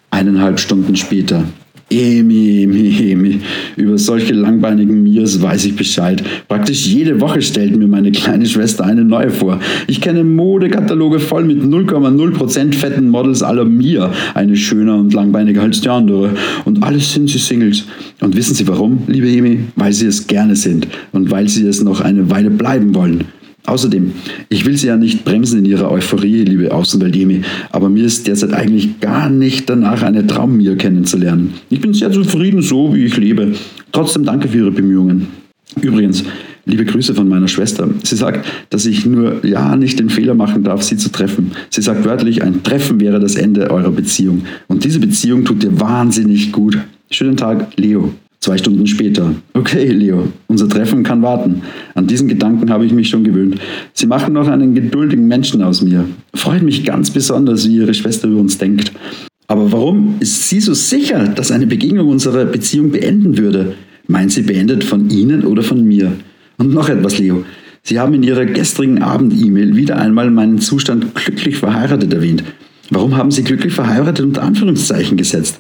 Eineinhalb 0.10 0.60
Stunden 0.60 0.96
später. 0.96 1.44
Emi, 1.90 2.64
Emi, 2.64 3.12
Emi. 3.12 3.40
Über 3.78 3.98
solche 3.98 4.34
langbeinigen 4.34 5.04
Mias 5.04 5.42
weiß 5.42 5.66
ich 5.66 5.76
Bescheid. 5.76 6.22
Praktisch 6.50 6.86
jede 6.86 7.22
Woche 7.22 7.42
stellt 7.42 7.78
mir 7.78 7.88
meine 7.88 8.12
kleine 8.12 8.46
Schwester 8.46 8.84
eine 8.84 9.06
neue 9.06 9.30
vor. 9.30 9.60
Ich 9.88 10.02
kenne 10.02 10.26
Modekataloge 10.26 11.20
voll 11.20 11.46
mit 11.46 11.64
0,0% 11.64 12.74
fetten 12.74 13.08
Models 13.08 13.42
aller 13.42 13.64
Mia. 13.64 14.12
Eine 14.34 14.58
schöner 14.58 14.98
und 14.98 15.14
langbeiniger 15.14 15.62
als 15.62 15.80
die 15.80 15.88
andere. 15.88 16.32
Und 16.66 16.84
alles 16.84 17.14
sind 17.14 17.30
sie 17.30 17.40
Singles. 17.40 17.86
Und 18.20 18.36
wissen 18.36 18.54
Sie 18.54 18.68
warum, 18.68 19.04
liebe 19.08 19.30
Emi? 19.30 19.60
Weil 19.78 19.94
sie 19.94 20.08
es 20.08 20.28
gerne 20.28 20.58
sind 20.58 20.88
und 21.14 21.32
weil 21.32 21.48
sie 21.48 21.66
es 21.66 21.82
noch 21.82 22.02
eine 22.02 22.30
Weile 22.30 22.50
bleiben 22.50 22.96
wollen. 22.96 23.24
Außerdem, 23.68 24.14
ich 24.48 24.66
will 24.66 24.78
Sie 24.78 24.88
ja 24.88 24.96
nicht 24.96 25.26
bremsen 25.26 25.60
in 25.60 25.66
Ihrer 25.66 25.92
Euphorie, 25.92 26.44
liebe 26.44 26.74
Außenwelt-Emi, 26.74 27.42
aber 27.70 27.90
mir 27.90 28.06
ist 28.06 28.26
derzeit 28.26 28.54
eigentlich 28.54 29.02
gar 29.02 29.30
nicht 29.30 29.70
danach, 29.70 30.04
eine 30.04 30.26
Traum-Mir 30.26 30.78
kennenzulernen. 30.78 31.56
Ich 31.70 31.82
bin 31.82 31.94
sehr 31.94 32.10
zufrieden 32.10 32.62
so, 32.62 32.96
wie 32.96 33.04
ich 33.04 33.18
lebe. 33.18 33.56
Trotzdem 33.92 34.24
danke 34.24 34.48
für 34.48 34.60
Ihre 34.60 34.72
Bemühungen. 34.72 35.28
Übrigens, 35.82 36.24
liebe 36.64 36.86
Grüße 36.86 37.14
von 37.14 37.28
meiner 37.28 37.50
Schwester. 37.50 37.90
Sie 38.04 38.16
sagt, 38.16 38.48
dass 38.70 38.86
ich 38.86 39.06
nur 39.06 39.46
ja 39.46 39.76
nicht 39.76 40.00
den 40.00 40.10
Fehler 40.10 40.34
machen 40.34 40.64
darf, 40.64 40.82
Sie 40.82 40.96
zu 40.96 41.12
treffen. 41.12 41.52
Sie 41.70 41.82
sagt 41.82 42.06
wörtlich, 42.06 42.44
ein 42.44 42.64
Treffen 42.64 43.02
wäre 43.02 43.20
das 43.20 43.36
Ende 43.36 43.70
eurer 43.70 43.92
Beziehung. 43.92 44.44
Und 44.68 44.86
diese 44.86 45.00
Beziehung 45.00 45.44
tut 45.44 45.62
dir 45.62 45.78
wahnsinnig 45.78 46.54
gut. 46.54 46.78
Schönen 47.12 47.36
Tag, 47.36 47.68
Leo. 47.76 48.14
Zwei 48.40 48.58
Stunden 48.58 48.86
später. 48.86 49.34
Okay, 49.54 49.88
Leo, 49.88 50.28
unser 50.48 50.70
Treffen 50.70 51.04
kann 51.04 51.22
warten. 51.22 51.64
An 51.96 52.08
diesen 52.08 52.28
Gedanken 52.28 52.70
habe 52.70 52.86
ich 52.86 52.94
mich 52.94 53.10
schon 53.10 53.24
gewöhnt. 53.24 53.60
Sie 53.94 54.06
machen 54.06 54.34
noch 54.34 54.48
einen 54.48 54.76
geduldigen 54.76 55.28
Menschen 55.28 55.64
aus 55.64 55.82
mir. 55.82 56.06
Freut 56.36 56.62
mich 56.62 56.86
ganz 56.86 57.10
besonders, 57.10 57.68
wie 57.68 57.78
Ihre 57.78 57.94
Schwester 57.94 58.28
über 58.28 58.40
uns 58.40 58.58
denkt. 58.58 58.92
Aber 59.48 59.72
warum 59.72 60.16
ist 60.20 60.50
sie 60.50 60.60
so 60.60 60.74
sicher, 60.74 61.28
dass 61.30 61.52
eine 61.52 61.68
Begegnung 61.68 62.10
unserer 62.10 62.46
Beziehung 62.46 62.92
beenden 62.92 63.38
würde? 63.38 63.76
Meint 64.08 64.32
sie 64.32 64.42
beendet 64.44 64.84
von 64.84 65.10
Ihnen 65.10 65.44
oder 65.46 65.64
von 65.64 65.84
mir? 65.84 66.12
Und 66.58 66.74
noch 66.74 66.90
etwas, 66.90 67.18
Leo. 67.18 67.44
Sie 67.82 68.00
haben 68.00 68.14
in 68.14 68.24
Ihrer 68.24 68.46
gestrigen 68.46 69.02
Abend-E-Mail 69.02 69.76
wieder 69.76 69.98
einmal 69.98 70.30
meinen 70.30 70.60
Zustand 70.60 71.16
glücklich 71.16 71.58
verheiratet 71.58 72.14
erwähnt. 72.14 72.44
Warum 72.90 73.16
haben 73.16 73.32
Sie 73.32 73.44
glücklich 73.44 73.74
verheiratet 73.74 74.26
unter 74.26 74.44
Anführungszeichen 74.44 75.18
gesetzt? 75.18 75.60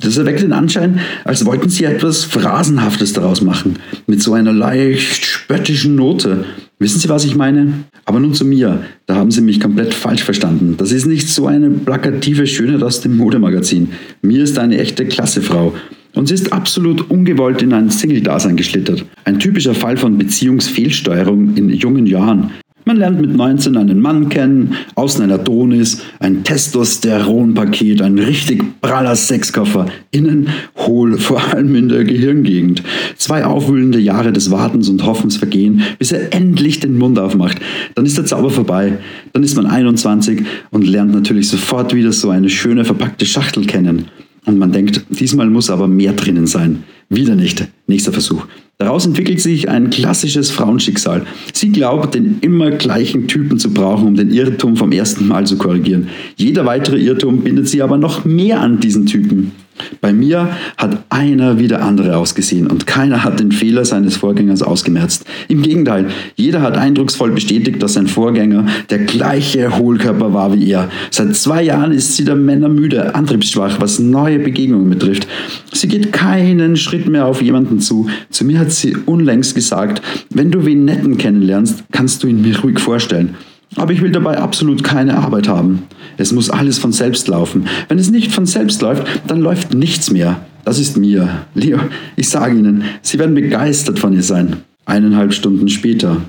Das 0.00 0.16
erweckt 0.16 0.42
den 0.42 0.52
Anschein, 0.52 1.00
als 1.24 1.46
wollten 1.46 1.68
sie 1.68 1.84
etwas 1.84 2.24
Phrasenhaftes 2.24 3.12
daraus 3.12 3.40
machen, 3.40 3.78
mit 4.06 4.22
so 4.22 4.34
einer 4.34 4.52
leicht 4.52 5.24
spöttischen 5.24 5.94
Note. 5.94 6.44
Wissen 6.78 7.00
Sie, 7.00 7.08
was 7.08 7.24
ich 7.24 7.34
meine? 7.34 7.84
Aber 8.04 8.20
nun 8.20 8.34
zu 8.34 8.44
mir. 8.44 8.84
Da 9.06 9.14
haben 9.14 9.30
Sie 9.30 9.40
mich 9.40 9.60
komplett 9.60 9.94
falsch 9.94 10.22
verstanden. 10.22 10.74
Das 10.76 10.92
ist 10.92 11.06
nicht 11.06 11.28
so 11.28 11.46
eine 11.46 11.70
plakative 11.70 12.46
Schönheit 12.46 12.82
aus 12.82 13.00
dem 13.00 13.16
Modemagazin. 13.16 13.92
Mir 14.20 14.42
ist 14.42 14.58
eine 14.58 14.78
echte 14.78 15.06
Klassefrau. 15.06 15.72
Und 16.14 16.28
sie 16.28 16.34
ist 16.34 16.52
absolut 16.52 17.10
ungewollt 17.10 17.60
in 17.62 17.74
ein 17.74 17.90
Single-Dasein 17.90 18.56
geschlittert. 18.56 19.04
Ein 19.24 19.38
typischer 19.38 19.74
Fall 19.74 19.98
von 19.98 20.16
Beziehungsfehlsteuerung 20.16 21.56
in 21.56 21.68
jungen 21.70 22.06
Jahren. 22.06 22.52
Man 22.88 22.98
lernt 22.98 23.20
mit 23.20 23.34
19 23.34 23.76
einen 23.76 23.98
Mann 23.98 24.28
kennen, 24.28 24.76
außen 24.94 25.24
ein 25.24 25.32
Adonis, 25.32 26.02
ein 26.20 26.44
Testosteronpaket, 26.44 28.00
ein 28.00 28.16
richtig 28.16 28.62
praller 28.80 29.16
Sexkoffer, 29.16 29.86
innen 30.12 30.50
hohl, 30.76 31.18
vor 31.18 31.42
allem 31.52 31.74
in 31.74 31.88
der 31.88 32.04
Gehirngegend. 32.04 32.84
Zwei 33.16 33.44
aufwühlende 33.44 33.98
Jahre 33.98 34.32
des 34.32 34.52
Wartens 34.52 34.88
und 34.88 35.04
Hoffens 35.04 35.36
vergehen, 35.36 35.82
bis 35.98 36.12
er 36.12 36.32
endlich 36.32 36.78
den 36.78 36.96
Mund 36.96 37.18
aufmacht. 37.18 37.58
Dann 37.96 38.06
ist 38.06 38.18
der 38.18 38.24
Zauber 38.24 38.50
vorbei. 38.50 38.98
Dann 39.32 39.42
ist 39.42 39.56
man 39.56 39.66
21 39.66 40.46
und 40.70 40.86
lernt 40.86 41.12
natürlich 41.12 41.48
sofort 41.48 41.92
wieder 41.92 42.12
so 42.12 42.30
eine 42.30 42.48
schöne 42.48 42.84
verpackte 42.84 43.26
Schachtel 43.26 43.66
kennen. 43.66 44.04
Und 44.46 44.58
man 44.58 44.72
denkt, 44.72 45.04
diesmal 45.10 45.50
muss 45.50 45.70
aber 45.70 45.88
mehr 45.88 46.12
drinnen 46.12 46.46
sein. 46.46 46.84
Wieder 47.08 47.34
nicht. 47.34 47.68
Nächster 47.86 48.12
Versuch. 48.12 48.46
Daraus 48.78 49.06
entwickelt 49.06 49.40
sich 49.40 49.68
ein 49.68 49.90
klassisches 49.90 50.50
Frauenschicksal. 50.50 51.24
Sie 51.52 51.72
glaubt, 51.72 52.14
den 52.14 52.38
immer 52.42 52.70
gleichen 52.70 53.26
Typen 53.26 53.58
zu 53.58 53.72
brauchen, 53.72 54.06
um 54.06 54.14
den 54.16 54.30
Irrtum 54.30 54.76
vom 54.76 54.92
ersten 54.92 55.26
Mal 55.26 55.46
zu 55.46 55.56
korrigieren. 55.56 56.08
Jeder 56.36 56.64
weitere 56.66 56.98
Irrtum 56.98 57.40
bindet 57.40 57.68
sie 57.68 57.82
aber 57.82 57.98
noch 57.98 58.24
mehr 58.24 58.60
an 58.60 58.78
diesen 58.78 59.06
Typen. 59.06 59.52
Bei 60.00 60.12
mir 60.12 60.50
hat 60.76 61.04
einer 61.08 61.58
wie 61.58 61.68
der 61.68 61.82
andere 61.82 62.16
ausgesehen 62.16 62.66
und 62.66 62.86
keiner 62.86 63.24
hat 63.24 63.40
den 63.40 63.52
Fehler 63.52 63.84
seines 63.84 64.16
Vorgängers 64.16 64.62
ausgemerzt. 64.62 65.24
Im 65.48 65.62
Gegenteil, 65.62 66.06
jeder 66.34 66.62
hat 66.62 66.76
eindrucksvoll 66.76 67.30
bestätigt, 67.30 67.82
dass 67.82 67.94
sein 67.94 68.06
Vorgänger 68.06 68.66
der 68.90 69.00
gleiche 69.00 69.76
Hohlkörper 69.78 70.32
war 70.32 70.54
wie 70.54 70.70
er. 70.70 70.90
Seit 71.10 71.34
zwei 71.36 71.62
Jahren 71.62 71.92
ist 71.92 72.16
sie 72.16 72.24
der 72.24 72.36
Männer 72.36 72.68
müde, 72.68 73.14
antriebsschwach, 73.14 73.80
was 73.80 73.98
neue 73.98 74.38
Begegnungen 74.38 74.90
betrifft. 74.90 75.26
Sie 75.72 75.88
geht 75.88 76.12
keinen 76.12 76.76
Schritt 76.76 77.08
mehr 77.08 77.26
auf 77.26 77.42
jemanden 77.42 77.80
zu. 77.80 78.08
Zu 78.30 78.44
mir 78.44 78.58
hat 78.58 78.72
sie 78.72 78.96
unlängst 79.06 79.54
gesagt, 79.54 80.02
wenn 80.30 80.50
du 80.50 80.64
wen 80.64 80.84
netten 80.84 81.18
kennenlernst, 81.18 81.84
kannst 81.92 82.22
du 82.22 82.28
ihn 82.28 82.42
mir 82.42 82.58
ruhig 82.60 82.78
vorstellen. 82.78 83.34
Aber 83.76 83.92
ich 83.92 84.00
will 84.00 84.10
dabei 84.10 84.38
absolut 84.38 84.82
keine 84.82 85.18
Arbeit 85.18 85.48
haben. 85.48 85.84
Es 86.16 86.32
muss 86.32 86.50
alles 86.50 86.78
von 86.78 86.92
selbst 86.92 87.28
laufen. 87.28 87.68
Wenn 87.88 87.98
es 87.98 88.10
nicht 88.10 88.32
von 88.32 88.46
selbst 88.46 88.80
läuft, 88.82 89.06
dann 89.26 89.40
läuft 89.40 89.74
nichts 89.74 90.10
mehr. 90.10 90.40
Das 90.64 90.78
ist 90.78 90.96
mir. 90.96 91.46
Leo, 91.54 91.78
ich 92.16 92.28
sage 92.28 92.58
Ihnen, 92.58 92.84
Sie 93.02 93.18
werden 93.18 93.34
begeistert 93.34 93.98
von 93.98 94.12
ihr 94.12 94.22
sein. 94.22 94.56
Eineinhalb 94.86 95.32
Stunden 95.32 95.68
später. 95.68 96.22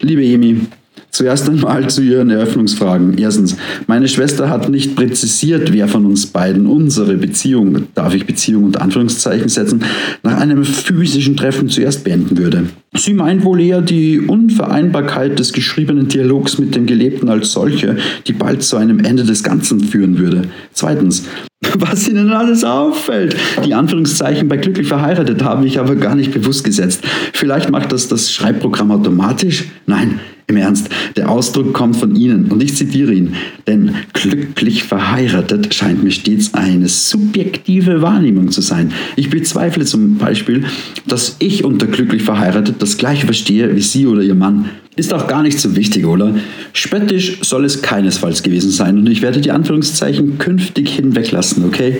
Liebe 0.00 0.24
Emi, 0.24 0.60
Zuerst 1.10 1.48
einmal 1.48 1.90
zu 1.90 2.02
Ihren 2.02 2.30
Eröffnungsfragen. 2.30 3.18
Erstens, 3.18 3.56
meine 3.86 4.08
Schwester 4.08 4.48
hat 4.48 4.68
nicht 4.68 4.94
präzisiert, 4.94 5.72
wer 5.72 5.88
von 5.88 6.06
uns 6.06 6.26
beiden 6.26 6.66
unsere 6.66 7.16
Beziehung, 7.16 7.86
darf 7.94 8.14
ich 8.14 8.26
Beziehung 8.26 8.64
unter 8.64 8.82
Anführungszeichen 8.82 9.48
setzen, 9.48 9.82
nach 10.22 10.38
einem 10.38 10.64
physischen 10.64 11.36
Treffen 11.36 11.68
zuerst 11.68 12.04
beenden 12.04 12.38
würde. 12.38 12.64
Sie 12.96 13.14
meint 13.14 13.44
wohl 13.44 13.60
eher 13.60 13.82
die 13.82 14.20
Unvereinbarkeit 14.20 15.38
des 15.38 15.52
geschriebenen 15.52 16.08
Dialogs 16.08 16.58
mit 16.58 16.74
dem 16.74 16.86
Gelebten 16.86 17.28
als 17.28 17.52
solche, 17.52 17.96
die 18.26 18.32
bald 18.32 18.62
zu 18.62 18.76
einem 18.76 19.00
Ende 19.00 19.24
des 19.24 19.42
Ganzen 19.42 19.80
führen 19.80 20.18
würde. 20.18 20.42
Zweitens, 20.72 21.24
was 21.78 22.08
ihnen 22.08 22.32
alles 22.32 22.64
auffällt. 22.64 23.36
Die 23.64 23.74
Anführungszeichen 23.74 24.48
bei 24.48 24.56
glücklich 24.56 24.88
verheiratet 24.88 25.42
habe 25.42 25.66
ich 25.66 25.78
aber 25.78 25.96
gar 25.96 26.14
nicht 26.14 26.32
bewusst 26.32 26.64
gesetzt. 26.64 27.04
Vielleicht 27.32 27.70
macht 27.70 27.92
das 27.92 28.08
das 28.08 28.32
Schreibprogramm 28.32 28.90
automatisch? 28.90 29.66
Nein, 29.86 30.20
im 30.50 30.56
Ernst, 30.56 30.90
der 31.16 31.30
Ausdruck 31.30 31.72
kommt 31.72 31.96
von 31.96 32.14
Ihnen 32.14 32.50
und 32.50 32.62
ich 32.62 32.76
zitiere 32.76 33.14
ihn, 33.14 33.34
denn 33.66 33.94
glücklich 34.12 34.84
verheiratet 34.84 35.72
scheint 35.74 36.04
mir 36.04 36.10
stets 36.10 36.52
eine 36.54 36.88
subjektive 36.88 38.02
Wahrnehmung 38.02 38.50
zu 38.50 38.60
sein. 38.60 38.92
Ich 39.16 39.30
bezweifle 39.30 39.84
zum 39.84 40.18
Beispiel, 40.18 40.64
dass 41.06 41.36
ich 41.38 41.64
unter 41.64 41.86
glücklich 41.86 42.22
verheiratet 42.22 42.76
das 42.80 42.98
gleiche 42.98 43.26
verstehe 43.26 43.74
wie 43.74 43.80
Sie 43.80 44.06
oder 44.06 44.22
Ihr 44.22 44.34
Mann. 44.34 44.66
Ist 44.96 45.14
auch 45.14 45.28
gar 45.28 45.42
nicht 45.42 45.58
so 45.58 45.76
wichtig, 45.76 46.04
oder? 46.04 46.34
Spöttisch 46.72 47.38
soll 47.42 47.64
es 47.64 47.80
keinesfalls 47.80 48.42
gewesen 48.42 48.70
sein 48.70 48.98
und 48.98 49.08
ich 49.08 49.22
werde 49.22 49.40
die 49.40 49.52
Anführungszeichen 49.52 50.38
künftig 50.38 50.90
hinweglassen, 50.90 51.64
okay? 51.64 51.98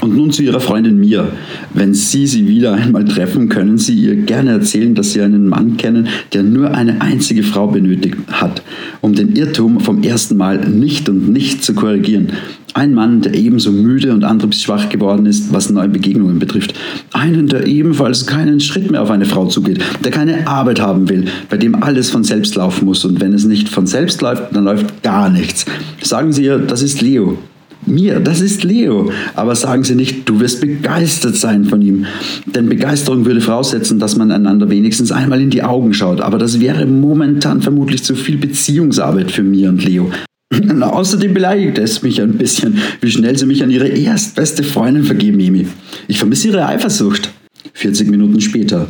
Und 0.00 0.16
nun 0.16 0.32
zu 0.32 0.42
Ihrer 0.42 0.58
Freundin 0.58 0.98
Mia. 0.98 1.28
Wenn 1.74 1.94
Sie 1.94 2.26
sie 2.26 2.48
wieder 2.48 2.72
einmal 2.72 3.04
treffen, 3.04 3.48
können 3.48 3.78
Sie 3.78 3.94
ihr 3.94 4.16
gerne 4.16 4.50
erzählen, 4.50 4.96
dass 4.96 5.12
Sie 5.12 5.20
einen 5.20 5.46
Mann 5.46 5.76
kennen, 5.76 6.08
der 6.32 6.42
nur 6.42 6.72
eine 6.72 7.00
einzige 7.00 7.44
Frau 7.44 7.68
benötigt 7.68 7.81
hat, 8.30 8.62
um 9.00 9.14
den 9.14 9.34
Irrtum 9.36 9.80
vom 9.80 10.02
ersten 10.02 10.36
Mal 10.36 10.58
nicht 10.68 11.08
und 11.08 11.32
nicht 11.32 11.64
zu 11.64 11.74
korrigieren. 11.74 12.32
Ein 12.74 12.94
Mann, 12.94 13.20
der 13.20 13.34
ebenso 13.34 13.70
müde 13.70 14.12
und 14.12 14.24
antriebsschwach 14.24 14.88
geworden 14.88 15.26
ist, 15.26 15.52
was 15.52 15.68
neue 15.68 15.88
Begegnungen 15.88 16.38
betrifft. 16.38 16.74
Einen, 17.12 17.46
der 17.46 17.66
ebenfalls 17.66 18.26
keinen 18.26 18.60
Schritt 18.60 18.90
mehr 18.90 19.02
auf 19.02 19.10
eine 19.10 19.26
Frau 19.26 19.46
zugeht, 19.46 19.82
der 20.02 20.10
keine 20.10 20.46
Arbeit 20.46 20.80
haben 20.80 21.08
will, 21.08 21.26
bei 21.50 21.58
dem 21.58 21.82
alles 21.82 22.08
von 22.08 22.24
selbst 22.24 22.54
laufen 22.54 22.86
muss. 22.86 23.04
Und 23.04 23.20
wenn 23.20 23.34
es 23.34 23.44
nicht 23.44 23.68
von 23.68 23.86
selbst 23.86 24.22
läuft, 24.22 24.56
dann 24.56 24.64
läuft 24.64 25.02
gar 25.02 25.28
nichts. 25.28 25.66
Sagen 26.00 26.32
Sie 26.32 26.44
ihr, 26.44 26.58
das 26.58 26.82
ist 26.82 27.02
Leo. 27.02 27.36
Mir, 27.84 28.20
das 28.20 28.40
ist 28.40 28.62
Leo. 28.62 29.10
Aber 29.34 29.56
sagen 29.56 29.82
Sie 29.84 29.94
nicht, 29.94 30.28
du 30.28 30.40
wirst 30.40 30.60
begeistert 30.60 31.36
sein 31.36 31.64
von 31.64 31.82
ihm. 31.82 32.06
Denn 32.46 32.68
Begeisterung 32.68 33.24
würde 33.24 33.40
voraussetzen, 33.40 33.98
dass 33.98 34.16
man 34.16 34.30
einander 34.30 34.70
wenigstens 34.70 35.10
einmal 35.10 35.40
in 35.40 35.50
die 35.50 35.62
Augen 35.62 35.92
schaut. 35.92 36.20
Aber 36.20 36.38
das 36.38 36.60
wäre 36.60 36.86
momentan 36.86 37.60
vermutlich 37.60 38.04
zu 38.04 38.14
viel 38.14 38.36
Beziehungsarbeit 38.36 39.30
für 39.30 39.42
mir 39.42 39.68
und 39.68 39.84
Leo. 39.84 40.10
Außerdem 40.80 41.34
beleidigt 41.34 41.78
es 41.78 42.02
mich 42.02 42.20
ein 42.20 42.38
bisschen, 42.38 42.78
wie 43.00 43.10
schnell 43.10 43.36
sie 43.36 43.46
mich 43.46 43.62
an 43.62 43.70
ihre 43.70 43.88
erstbeste 43.88 44.62
Freundin 44.62 45.04
vergeben, 45.04 45.38
Mimi. 45.38 45.66
Ich 46.08 46.18
vermisse 46.18 46.48
ihre 46.48 46.66
Eifersucht. 46.66 47.30
40 47.74 48.08
Minuten 48.10 48.40
später. 48.40 48.86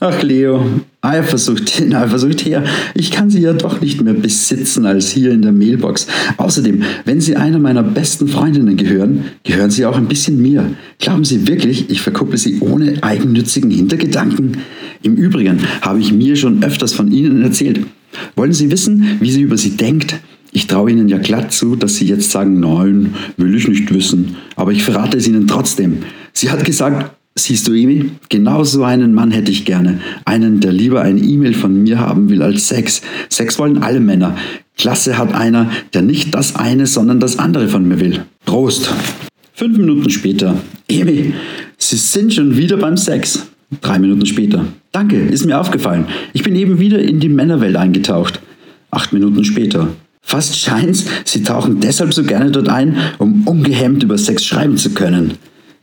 Ach 0.00 0.22
Leo, 0.22 0.64
Eifersucht 1.06 1.68
hin, 1.68 1.94
Eifersucht 1.94 2.44
her. 2.44 2.64
Ich 2.94 3.10
kann 3.10 3.30
sie 3.30 3.40
ja 3.40 3.52
doch 3.52 3.80
nicht 3.80 4.02
mehr 4.02 4.14
besitzen 4.14 4.86
als 4.86 5.10
hier 5.10 5.30
in 5.30 5.42
der 5.42 5.52
Mailbox. 5.52 6.06
Außerdem, 6.36 6.82
wenn 7.04 7.20
Sie 7.20 7.36
einer 7.36 7.58
meiner 7.58 7.82
besten 7.82 8.28
Freundinnen 8.28 8.76
gehören, 8.76 9.24
gehören 9.44 9.70
Sie 9.70 9.86
auch 9.86 9.96
ein 9.96 10.08
bisschen 10.08 10.42
mir. 10.42 10.70
Glauben 10.98 11.24
Sie 11.24 11.46
wirklich, 11.46 11.90
ich 11.90 12.00
verkupple 12.00 12.38
Sie 12.38 12.60
ohne 12.60 13.02
eigennützigen 13.02 13.70
Hintergedanken? 13.70 14.58
Im 15.02 15.14
Übrigen 15.14 15.60
habe 15.82 16.00
ich 16.00 16.12
mir 16.12 16.36
schon 16.36 16.62
öfters 16.64 16.92
von 16.92 17.12
Ihnen 17.12 17.42
erzählt. 17.42 17.80
Wollen 18.34 18.52
Sie 18.52 18.70
wissen, 18.70 19.18
wie 19.20 19.30
sie 19.30 19.42
über 19.42 19.56
Sie 19.56 19.76
denkt? 19.76 20.16
Ich 20.52 20.66
traue 20.66 20.90
Ihnen 20.90 21.08
ja 21.08 21.18
glatt 21.18 21.52
zu, 21.52 21.76
dass 21.76 21.96
Sie 21.96 22.06
jetzt 22.06 22.30
sagen, 22.30 22.60
nein, 22.60 23.14
will 23.36 23.54
ich 23.54 23.68
nicht 23.68 23.92
wissen. 23.92 24.36
Aber 24.56 24.72
ich 24.72 24.82
verrate 24.82 25.18
es 25.18 25.28
Ihnen 25.28 25.46
trotzdem. 25.46 25.98
Sie 26.32 26.50
hat 26.50 26.64
gesagt, 26.64 27.15
Siehst 27.38 27.68
du, 27.68 27.74
Emi, 27.74 28.12
genau 28.30 28.64
so 28.64 28.82
einen 28.82 29.12
Mann 29.12 29.30
hätte 29.30 29.50
ich 29.50 29.66
gerne. 29.66 30.00
Einen, 30.24 30.60
der 30.60 30.72
lieber 30.72 31.02
ein 31.02 31.22
E-Mail 31.22 31.52
von 31.52 31.82
mir 31.82 32.00
haben 32.00 32.30
will 32.30 32.42
als 32.42 32.68
Sex. 32.68 33.02
Sex 33.28 33.58
wollen 33.58 33.82
alle 33.82 34.00
Männer. 34.00 34.36
Klasse 34.78 35.18
hat 35.18 35.34
einer, 35.34 35.70
der 35.92 36.00
nicht 36.00 36.34
das 36.34 36.56
eine, 36.56 36.86
sondern 36.86 37.20
das 37.20 37.38
andere 37.38 37.68
von 37.68 37.86
mir 37.86 38.00
will. 38.00 38.24
Prost. 38.46 38.90
Fünf 39.52 39.76
Minuten 39.76 40.08
später. 40.08 40.56
Emi, 40.88 41.34
Sie 41.76 41.96
sind 41.96 42.32
schon 42.32 42.56
wieder 42.56 42.78
beim 42.78 42.96
Sex. 42.96 43.46
Drei 43.82 43.98
Minuten 43.98 44.24
später. 44.24 44.64
Danke, 44.92 45.16
ist 45.16 45.44
mir 45.44 45.60
aufgefallen. 45.60 46.06
Ich 46.32 46.42
bin 46.42 46.56
eben 46.56 46.78
wieder 46.78 46.98
in 46.98 47.20
die 47.20 47.28
Männerwelt 47.28 47.76
eingetaucht. 47.76 48.40
Acht 48.90 49.12
Minuten 49.12 49.44
später. 49.44 49.88
Fast 50.22 50.58
scheint's, 50.58 51.04
Sie 51.24 51.42
tauchen 51.42 51.80
deshalb 51.80 52.14
so 52.14 52.22
gerne 52.22 52.50
dort 52.50 52.68
ein, 52.68 52.96
um 53.18 53.46
ungehemmt 53.46 54.02
über 54.02 54.16
Sex 54.16 54.44
schreiben 54.44 54.78
zu 54.78 54.90
können. 54.90 55.34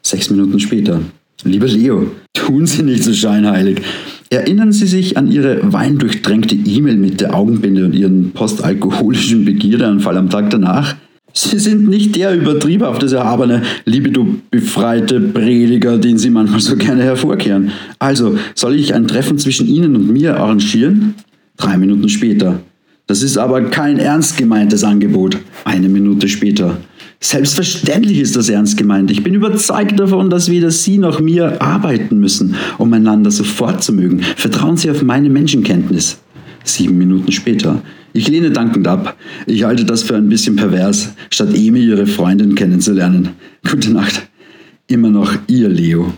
Sechs 0.01 0.29
Minuten 0.29 0.59
später. 0.59 0.99
Lieber 1.45 1.67
Leo, 1.67 2.07
tun 2.33 2.65
Sie 2.65 2.83
nicht 2.83 3.03
so 3.03 3.13
scheinheilig. 3.13 3.81
Erinnern 4.29 4.71
Sie 4.71 4.87
sich 4.87 5.17
an 5.17 5.31
Ihre 5.31 5.73
weindurchtränkte 5.73 6.55
E-Mail 6.55 6.95
mit 6.95 7.21
der 7.21 7.35
Augenbinde 7.35 7.85
und 7.85 7.93
Ihren 7.93 8.31
postalkoholischen 8.31 9.45
Begierdeanfall 9.45 10.17
am 10.17 10.29
Tag 10.29 10.49
danach? 10.49 10.95
Sie 11.33 11.59
sind 11.59 11.89
nicht 11.89 12.15
der 12.15 12.35
übertriebhafte, 12.35 13.13
erhabene, 13.15 13.63
liebe 13.85 14.11
befreite 14.51 15.19
Prediger, 15.19 15.97
den 15.97 16.17
Sie 16.17 16.29
manchmal 16.29 16.61
so 16.61 16.77
gerne 16.77 17.03
hervorkehren. 17.03 17.71
Also, 17.99 18.37
soll 18.55 18.75
ich 18.75 18.93
ein 18.93 19.07
Treffen 19.07 19.37
zwischen 19.37 19.67
Ihnen 19.67 19.95
und 19.95 20.11
mir 20.13 20.37
arrangieren? 20.37 21.15
Drei 21.57 21.77
Minuten 21.77 22.07
später. 22.07 22.61
Das 23.07 23.21
ist 23.21 23.37
aber 23.37 23.63
kein 23.63 23.99
ernst 23.99 24.37
gemeintes 24.37 24.83
Angebot. 24.83 25.37
Eine 25.65 25.89
Minute 25.89 26.29
später. 26.29 26.77
Selbstverständlich 27.23 28.19
ist 28.19 28.35
das 28.35 28.49
ernst 28.49 28.75
gemeint. 28.75 29.09
Ich 29.09 29.23
bin 29.23 29.33
überzeugt 29.33 29.97
davon, 29.97 30.29
dass 30.29 30.49
weder 30.49 30.71
Sie 30.71 30.97
noch 30.97 31.21
mir 31.21 31.61
arbeiten 31.61 32.19
müssen, 32.19 32.55
um 32.77 32.91
einander 32.91 33.31
sofort 33.31 33.81
zu 33.81 33.93
mögen. 33.93 34.19
Vertrauen 34.35 34.75
Sie 34.75 34.91
auf 34.91 35.01
meine 35.03 35.29
Menschenkenntnis. 35.29 36.17
Sieben 36.65 36.97
Minuten 36.97 37.31
später. 37.31 37.81
Ich 38.11 38.27
lehne 38.27 38.51
dankend 38.51 38.89
ab. 38.89 39.15
Ich 39.45 39.63
halte 39.63 39.85
das 39.85 40.03
für 40.03 40.17
ein 40.17 40.27
bisschen 40.27 40.57
pervers, 40.57 41.13
statt 41.29 41.55
Emi 41.55 41.79
ihre 41.79 42.07
Freundin 42.07 42.55
kennenzulernen. 42.55 43.29
Gute 43.71 43.91
Nacht. 43.91 44.27
Immer 44.87 45.09
noch 45.09 45.33
Ihr 45.47 45.69
Leo. 45.69 46.11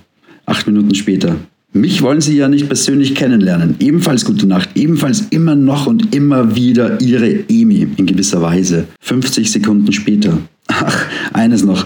Acht 0.48 0.66
Minuten 0.66 0.96
später. 0.96 1.36
Mich 1.72 2.02
wollen 2.02 2.22
Sie 2.22 2.36
ja 2.36 2.48
nicht 2.48 2.66
persönlich 2.66 3.14
kennenlernen. 3.14 3.76
Ebenfalls 3.78 4.26
gute 4.26 4.48
Nacht. 4.48 4.70
Ebenfalls 4.74 5.28
immer 5.30 5.54
noch 5.54 5.86
und 5.86 6.16
immer 6.16 6.56
wieder 6.56 7.00
Ihre 7.00 7.48
Emi 7.48 7.90
in 7.96 8.08
gewisser 8.08 8.42
Weise. 8.42 8.88
50 9.02 9.52
Sekunden 9.52 9.94
später. 9.94 10.40
Ach, 10.84 11.06
eines 11.34 11.64
noch. 11.64 11.86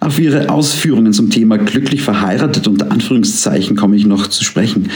Auf 0.00 0.18
Ihre 0.18 0.50
Ausführungen 0.50 1.12
zum 1.12 1.30
Thema 1.30 1.56
glücklich 1.56 2.02
verheiratet 2.02 2.68
unter 2.68 2.90
Anführungszeichen 2.90 3.76
komme 3.76 3.96
ich 3.96 4.06
noch 4.06 4.26
zu 4.26 4.44
sprechen. 4.44 4.90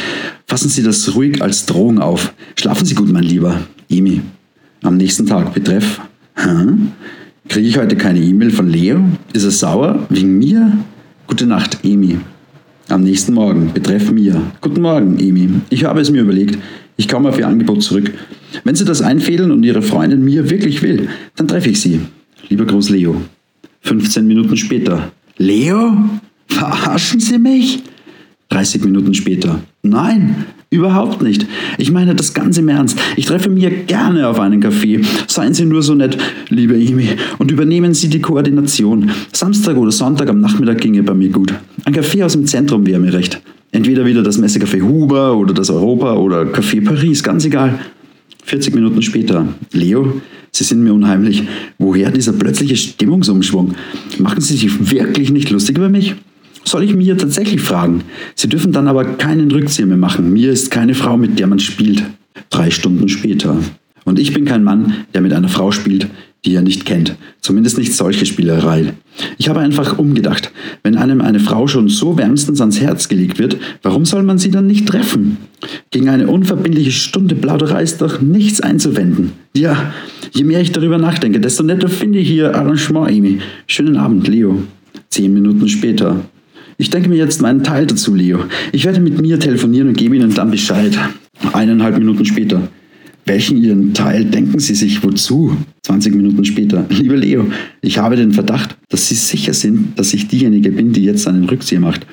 Fassen 0.47 0.68
Sie 0.68 0.83
das 0.83 1.14
ruhig 1.14 1.40
als 1.40 1.66
Drohung 1.66 1.99
auf. 1.99 2.35
Schlafen 2.57 2.85
Sie 2.85 2.95
gut, 2.95 3.11
mein 3.11 3.23
Lieber. 3.23 3.61
Emi. 3.88 4.21
Am 4.83 4.97
nächsten 4.97 5.26
Tag 5.26 5.54
betreff. 5.54 6.00
Hä? 6.37 6.49
Kriege 7.49 7.68
ich 7.68 7.78
heute 7.78 7.97
keine 7.97 8.21
E-Mail 8.21 8.50
von 8.50 8.68
Leo? 8.68 9.00
Ist 9.33 9.45
er 9.45 9.50
sauer? 9.50 10.07
Wegen 10.11 10.38
mir? 10.38 10.73
Gute 11.26 11.47
Nacht, 11.47 11.78
Emi. 11.84 12.19
Am 12.89 13.02
nächsten 13.02 13.34
Morgen, 13.34 13.73
betreff 13.73 14.10
mir. 14.10 14.41
Guten 14.60 14.82
Morgen, 14.82 15.19
Emi. 15.19 15.60
Ich 15.71 15.84
habe 15.84 16.00
es 16.00 16.10
mir 16.10 16.23
überlegt. 16.23 16.58
Ich 16.97 17.08
komme 17.08 17.30
auf 17.30 17.39
Ihr 17.39 17.47
Angebot 17.47 17.82
zurück. 17.82 18.13
Wenn 18.65 18.75
Sie 18.75 18.84
das 18.84 19.00
einfädeln 19.00 19.52
und 19.52 19.63
Ihre 19.63 19.82
Freundin 19.82 20.25
mir 20.25 20.50
wirklich 20.50 20.82
will, 20.82 21.08
dann 21.36 21.49
treffe 21.49 21.71
ich 21.71 21.80
Sie. 21.80 22.00
Lieber 22.49 22.65
Gruß 22.65 22.91
Leo. 22.91 23.17
15 23.82 24.26
Minuten 24.26 24.56
später. 24.56 25.13
Leo? 25.37 25.97
Verarschen 26.47 27.21
Sie 27.21 27.39
mich? 27.39 27.82
30 28.49 28.84
Minuten 28.84 29.13
später. 29.13 29.61
Nein, 29.82 30.47
überhaupt 30.71 31.23
nicht. 31.23 31.47
Ich 31.76 31.91
meine 31.91 32.15
das 32.15 32.32
Ganze 32.32 32.61
im 32.61 32.69
Ernst. 32.69 32.99
Ich 33.17 33.26
treffe 33.26 33.50
mir 33.50 33.71
gerne 33.71 34.26
auf 34.26 34.41
einen 34.41 34.61
Kaffee. 34.61 35.02
Seien 35.26 35.52
Sie 35.52 35.67
nur 35.67 35.82
so 35.82 35.95
nett, 35.95 36.17
liebe 36.49 36.75
Emi, 36.75 37.11
und 37.39 37.50
übernehmen 37.50 37.93
Sie 37.93 38.08
die 38.08 38.21
Koordination. 38.21 39.11
Samstag 39.32 39.76
oder 39.76 39.93
Sonntag 39.93 40.30
am 40.30 40.41
Nachmittag 40.41 40.80
ginge 40.80 41.02
bei 41.02 41.15
mir 41.15 41.28
gut. 41.28 41.52
Ein 41.84 41.93
Kaffee 41.93 42.23
aus 42.23 42.32
dem 42.32 42.47
Zentrum 42.47 42.87
wäre 42.87 42.99
mir 42.99 43.13
recht. 43.13 43.41
Entweder 43.71 44.06
wieder 44.06 44.23
das 44.23 44.41
Messecafé 44.41 44.80
Huber 44.80 45.37
oder 45.37 45.52
das 45.52 45.69
Europa 45.69 46.15
oder 46.15 46.43
Café 46.45 46.82
Paris, 46.82 47.23
ganz 47.23 47.45
egal. 47.45 47.78
40 48.45 48.75
Minuten 48.75 49.02
später. 49.02 49.47
Leo, 49.73 50.23
Sie 50.52 50.65
sind 50.65 50.82
mir 50.82 50.93
unheimlich. 50.93 51.45
Woher 51.78 52.11
dieser 52.11 52.32
plötzliche 52.32 52.76
Stimmungsumschwung? 52.76 53.75
Machen 54.19 54.41
Sie 54.41 54.56
sich 54.56 54.91
wirklich 54.91 55.30
nicht 55.30 55.50
lustig 55.50 55.76
über 55.76 55.89
mich? 55.89 56.15
Soll 56.65 56.84
ich 56.84 56.95
mir 56.95 57.17
tatsächlich 57.17 57.61
fragen? 57.61 58.02
Sie 58.34 58.49
dürfen 58.49 58.73
dann 58.73 58.89
aber 58.89 59.04
keinen 59.04 59.50
Rückzieher 59.50 59.87
mehr 59.87 59.97
machen. 59.97 60.32
Mir 60.32 60.50
ist 60.50 60.71
keine 60.71 60.95
Frau, 60.95 61.17
mit 61.17 61.39
der 61.39 61.47
man 61.47 61.58
spielt. 61.61 62.02
Drei 62.50 62.71
Stunden 62.71 63.08
später. 63.08 63.56
Und 64.04 64.19
ich 64.19 64.32
bin 64.32 64.45
kein 64.45 64.65
Mann, 64.65 65.04
der 65.15 65.21
mit 65.21 65.32
einer 65.32 65.49
Frau 65.49 65.71
spielt, 65.71 66.08
die 66.45 66.55
er 66.55 66.63
nicht 66.63 66.85
kennt. 66.85 67.17
Zumindest 67.41 67.79
nicht 67.79 67.95
solche 67.95 68.27
Spielerei. 68.27 68.95
Ich 69.39 69.49
habe 69.49 69.61
einfach 69.61 69.99
umgedacht. 69.99 70.53
Wenn 70.83 70.97
einem 70.97 71.21
eine 71.21 71.41
Frau 71.41 71.67
schon 71.67 71.89
so 71.89 72.17
wärmstens 72.17 72.61
ans 72.61 72.81
Herz 72.81 73.09
gelegt 73.09 73.39
wird, 73.39 73.57
warum 73.83 74.05
soll 74.05 74.23
man 74.23 74.39
sie 74.39 74.51
dann 74.51 74.67
nicht 74.67 74.87
treffen? 74.87 75.39
Gegen 75.91 76.09
eine 76.09 76.29
unverbindliche 76.29 76.93
Stunde 76.93 77.35
Plauderei 77.35 77.83
ist 77.83 78.01
doch 78.01 78.21
nichts 78.21 78.61
einzuwenden. 78.61 79.33
Ja, 79.57 79.93
je 80.33 80.45
mehr 80.45 80.61
ich 80.61 80.73
darüber 80.73 80.99
nachdenke, 80.99 81.41
desto 81.41 81.65
netter 81.65 81.89
finde 81.89 82.21
ich 82.21 82.31
Ihr 82.31 82.55
Arrangement, 82.55 83.09
Amy. 83.09 83.41
Schönen 83.67 83.97
Abend, 83.97 84.29
Leo. 84.29 84.63
Zehn 85.09 85.35
Minuten 85.35 85.69
später. 85.69 86.21
Ich 86.77 86.91
denke 86.91 87.09
mir 87.09 87.17
jetzt 87.17 87.43
meinen 87.43 87.65
Teil 87.65 87.87
dazu, 87.87 88.15
Leo. 88.15 88.45
Ich 88.71 88.85
werde 88.85 89.01
mit 89.01 89.21
mir 89.21 89.41
telefonieren 89.41 89.89
und 89.89 89.97
gebe 89.97 90.15
Ihnen 90.15 90.33
dann 90.33 90.53
Bescheid. 90.53 90.97
Eineinhalb 91.53 91.99
Minuten 91.99 92.25
später. 92.25 92.69
Welchen 93.28 93.62
Ihren 93.62 93.93
Teil 93.93 94.25
denken 94.25 94.58
Sie 94.58 94.75
sich 94.75 95.04
wozu? 95.04 95.54
20 95.82 96.14
Minuten 96.14 96.47
später. 96.47 96.86
Lieber 96.88 97.17
Leo, 97.17 97.45
ich 97.82 97.99
habe 97.99 98.17
den 98.17 98.32
Verdacht, 98.32 98.78
dass 98.88 99.08
Sie 99.08 99.14
sicher 99.14 99.52
sind, 99.52 99.99
dass 99.99 100.14
ich 100.14 100.28
diejenige 100.28 100.73
bin, 100.73 100.95
die 100.95 101.04
jetzt 101.04 101.28
einen 101.28 101.45
Rückzieher 101.45 101.80
macht. 101.80 102.06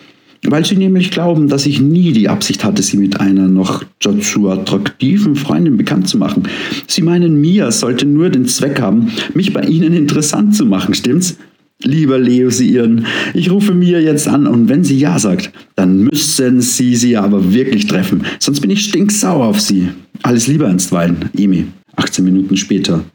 Weil 0.44 0.66
Sie 0.66 0.76
nämlich 0.76 1.12
glauben, 1.12 1.48
dass 1.48 1.66
ich 1.66 1.80
nie 1.80 2.12
die 2.12 2.28
Absicht 2.28 2.66
hatte, 2.66 2.84
Sie 2.84 2.98
mit 2.98 3.22
einer 3.22 3.48
noch 3.48 3.86
dazu 4.02 4.50
attraktiven 4.50 5.38
Freundin 5.38 5.78
bekannt 5.78 6.10
zu 6.10 6.18
machen. 6.18 6.44
Sie 6.86 7.02
meinen, 7.02 7.40
Mia 7.40 7.72
sollte 7.72 8.06
nur 8.06 8.30
den 8.30 8.46
Zweck 8.46 8.82
haben, 8.82 9.08
mich 9.34 9.54
bei 9.54 9.62
Ihnen 9.62 9.94
interessant 9.94 10.54
zu 10.54 10.66
machen, 10.66 10.94
stimmt's? 10.94 11.38
Lieber 11.86 12.18
Leo, 12.18 12.50
Sie 12.50 12.74
irren. 12.74 13.06
Ich 13.36 13.52
rufe 13.52 13.74
Mia 13.74 14.00
jetzt 14.00 14.28
an 14.28 14.48
und 14.48 14.70
wenn 14.70 14.84
sie 14.84 14.98
Ja 14.98 15.20
sagt, 15.20 15.52
dann 15.76 16.00
müssen 16.04 16.60
Sie 16.60 16.96
sie 16.96 17.16
aber 17.16 17.54
wirklich 17.54 17.86
treffen. 17.86 18.24
Sonst 18.40 18.62
bin 18.62 18.72
ich 18.72 18.86
stinksauer 18.86 19.46
auf 19.46 19.62
Sie. 19.62 19.90
Alles 20.24 20.48
Liebe 20.48 20.68
einstweilen, 20.68 21.30
Emi. 21.38 21.68
18 21.96 22.26
Minuten 22.26 22.58
später. 22.58 23.06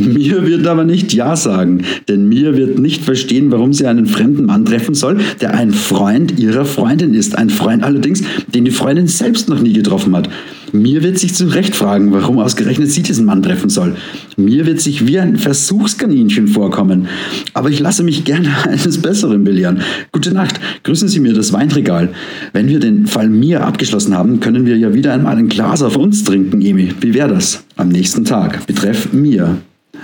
Mir 0.00 0.46
wird 0.46 0.66
aber 0.66 0.84
nicht 0.84 1.12
Ja 1.12 1.36
sagen, 1.36 1.82
denn 2.08 2.28
mir 2.28 2.56
wird 2.56 2.78
nicht 2.78 3.04
verstehen, 3.04 3.50
warum 3.50 3.72
sie 3.72 3.86
einen 3.86 4.06
fremden 4.06 4.46
Mann 4.46 4.64
treffen 4.64 4.94
soll, 4.94 5.18
der 5.40 5.54
ein 5.54 5.72
Freund 5.72 6.38
ihrer 6.38 6.64
Freundin 6.64 7.12
ist. 7.12 7.36
Ein 7.36 7.50
Freund 7.50 7.84
allerdings, 7.84 8.22
den 8.54 8.64
die 8.64 8.70
Freundin 8.70 9.06
selbst 9.08 9.48
noch 9.48 9.60
nie 9.60 9.74
getroffen 9.74 10.16
hat. 10.16 10.30
Mir 10.72 11.02
wird 11.02 11.18
sich 11.18 11.34
zu 11.34 11.46
Recht 11.46 11.74
fragen, 11.74 12.12
warum 12.12 12.38
ausgerechnet 12.38 12.90
sie 12.90 13.02
diesen 13.02 13.26
Mann 13.26 13.42
treffen 13.42 13.68
soll. 13.68 13.96
Mir 14.36 14.66
wird 14.66 14.80
sich 14.80 15.06
wie 15.06 15.18
ein 15.18 15.36
Versuchskaninchen 15.36 16.48
vorkommen. 16.48 17.08
Aber 17.54 17.70
ich 17.70 17.80
lasse 17.80 18.04
mich 18.04 18.24
gerne 18.24 18.48
eines 18.68 19.02
Besseren 19.02 19.44
belehren. 19.44 19.80
Gute 20.12 20.32
Nacht, 20.32 20.60
grüßen 20.84 21.08
Sie 21.08 21.20
mir 21.20 21.34
das 21.34 21.52
Weinregal. 21.52 22.10
Wenn 22.52 22.68
wir 22.68 22.78
den 22.78 23.06
Fall 23.06 23.28
Mia 23.28 23.60
abgeschlossen 23.60 24.16
haben, 24.16 24.40
können 24.40 24.64
wir 24.64 24.76
ja 24.76 24.94
wieder 24.94 25.12
einmal 25.12 25.36
ein 25.36 25.48
Glas 25.48 25.82
auf 25.82 25.96
uns 25.96 26.24
trinken, 26.24 26.60
Emi. 26.60 26.94
Wie 27.00 27.14
wäre 27.14 27.28
das? 27.28 27.64
Am 27.76 27.88
nächsten 27.88 28.24
Tag. 28.24 28.66
Betreff 28.66 29.12
Mia. 29.12 29.58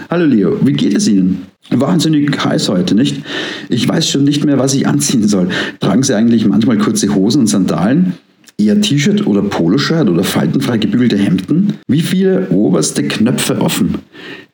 Hallo 0.09 0.25
Leo, 0.25 0.57
wie 0.63 0.73
geht 0.73 0.97
es 0.97 1.09
Ihnen? 1.09 1.47
Wahnsinnig 1.71 2.31
heiß 2.45 2.69
heute, 2.69 2.95
nicht? 2.95 3.23
Ich 3.69 3.89
weiß 3.89 4.09
schon 4.09 4.23
nicht 4.23 4.45
mehr, 4.45 4.59
was 4.59 4.75
ich 4.75 4.87
anziehen 4.87 5.27
soll. 5.27 5.49
Tragen 5.81 6.05
Sie 6.05 6.15
eigentlich 6.15 6.47
manchmal 6.47 6.79
kurze 6.79 7.13
Hosen 7.13 7.41
und 7.41 7.47
Sandalen? 7.49 8.15
Eher 8.57 8.81
T-Shirt 8.81 9.27
oder 9.27 9.43
Poloshirt 9.43 10.09
oder 10.09 10.23
faltenfrei 10.23 10.79
gebügelte 10.79 11.19
Hemden? 11.19 11.75
Wie 11.89 12.01
viele 12.01 12.49
oberste 12.51 13.03
Knöpfe 13.03 13.61
offen? 13.61 13.97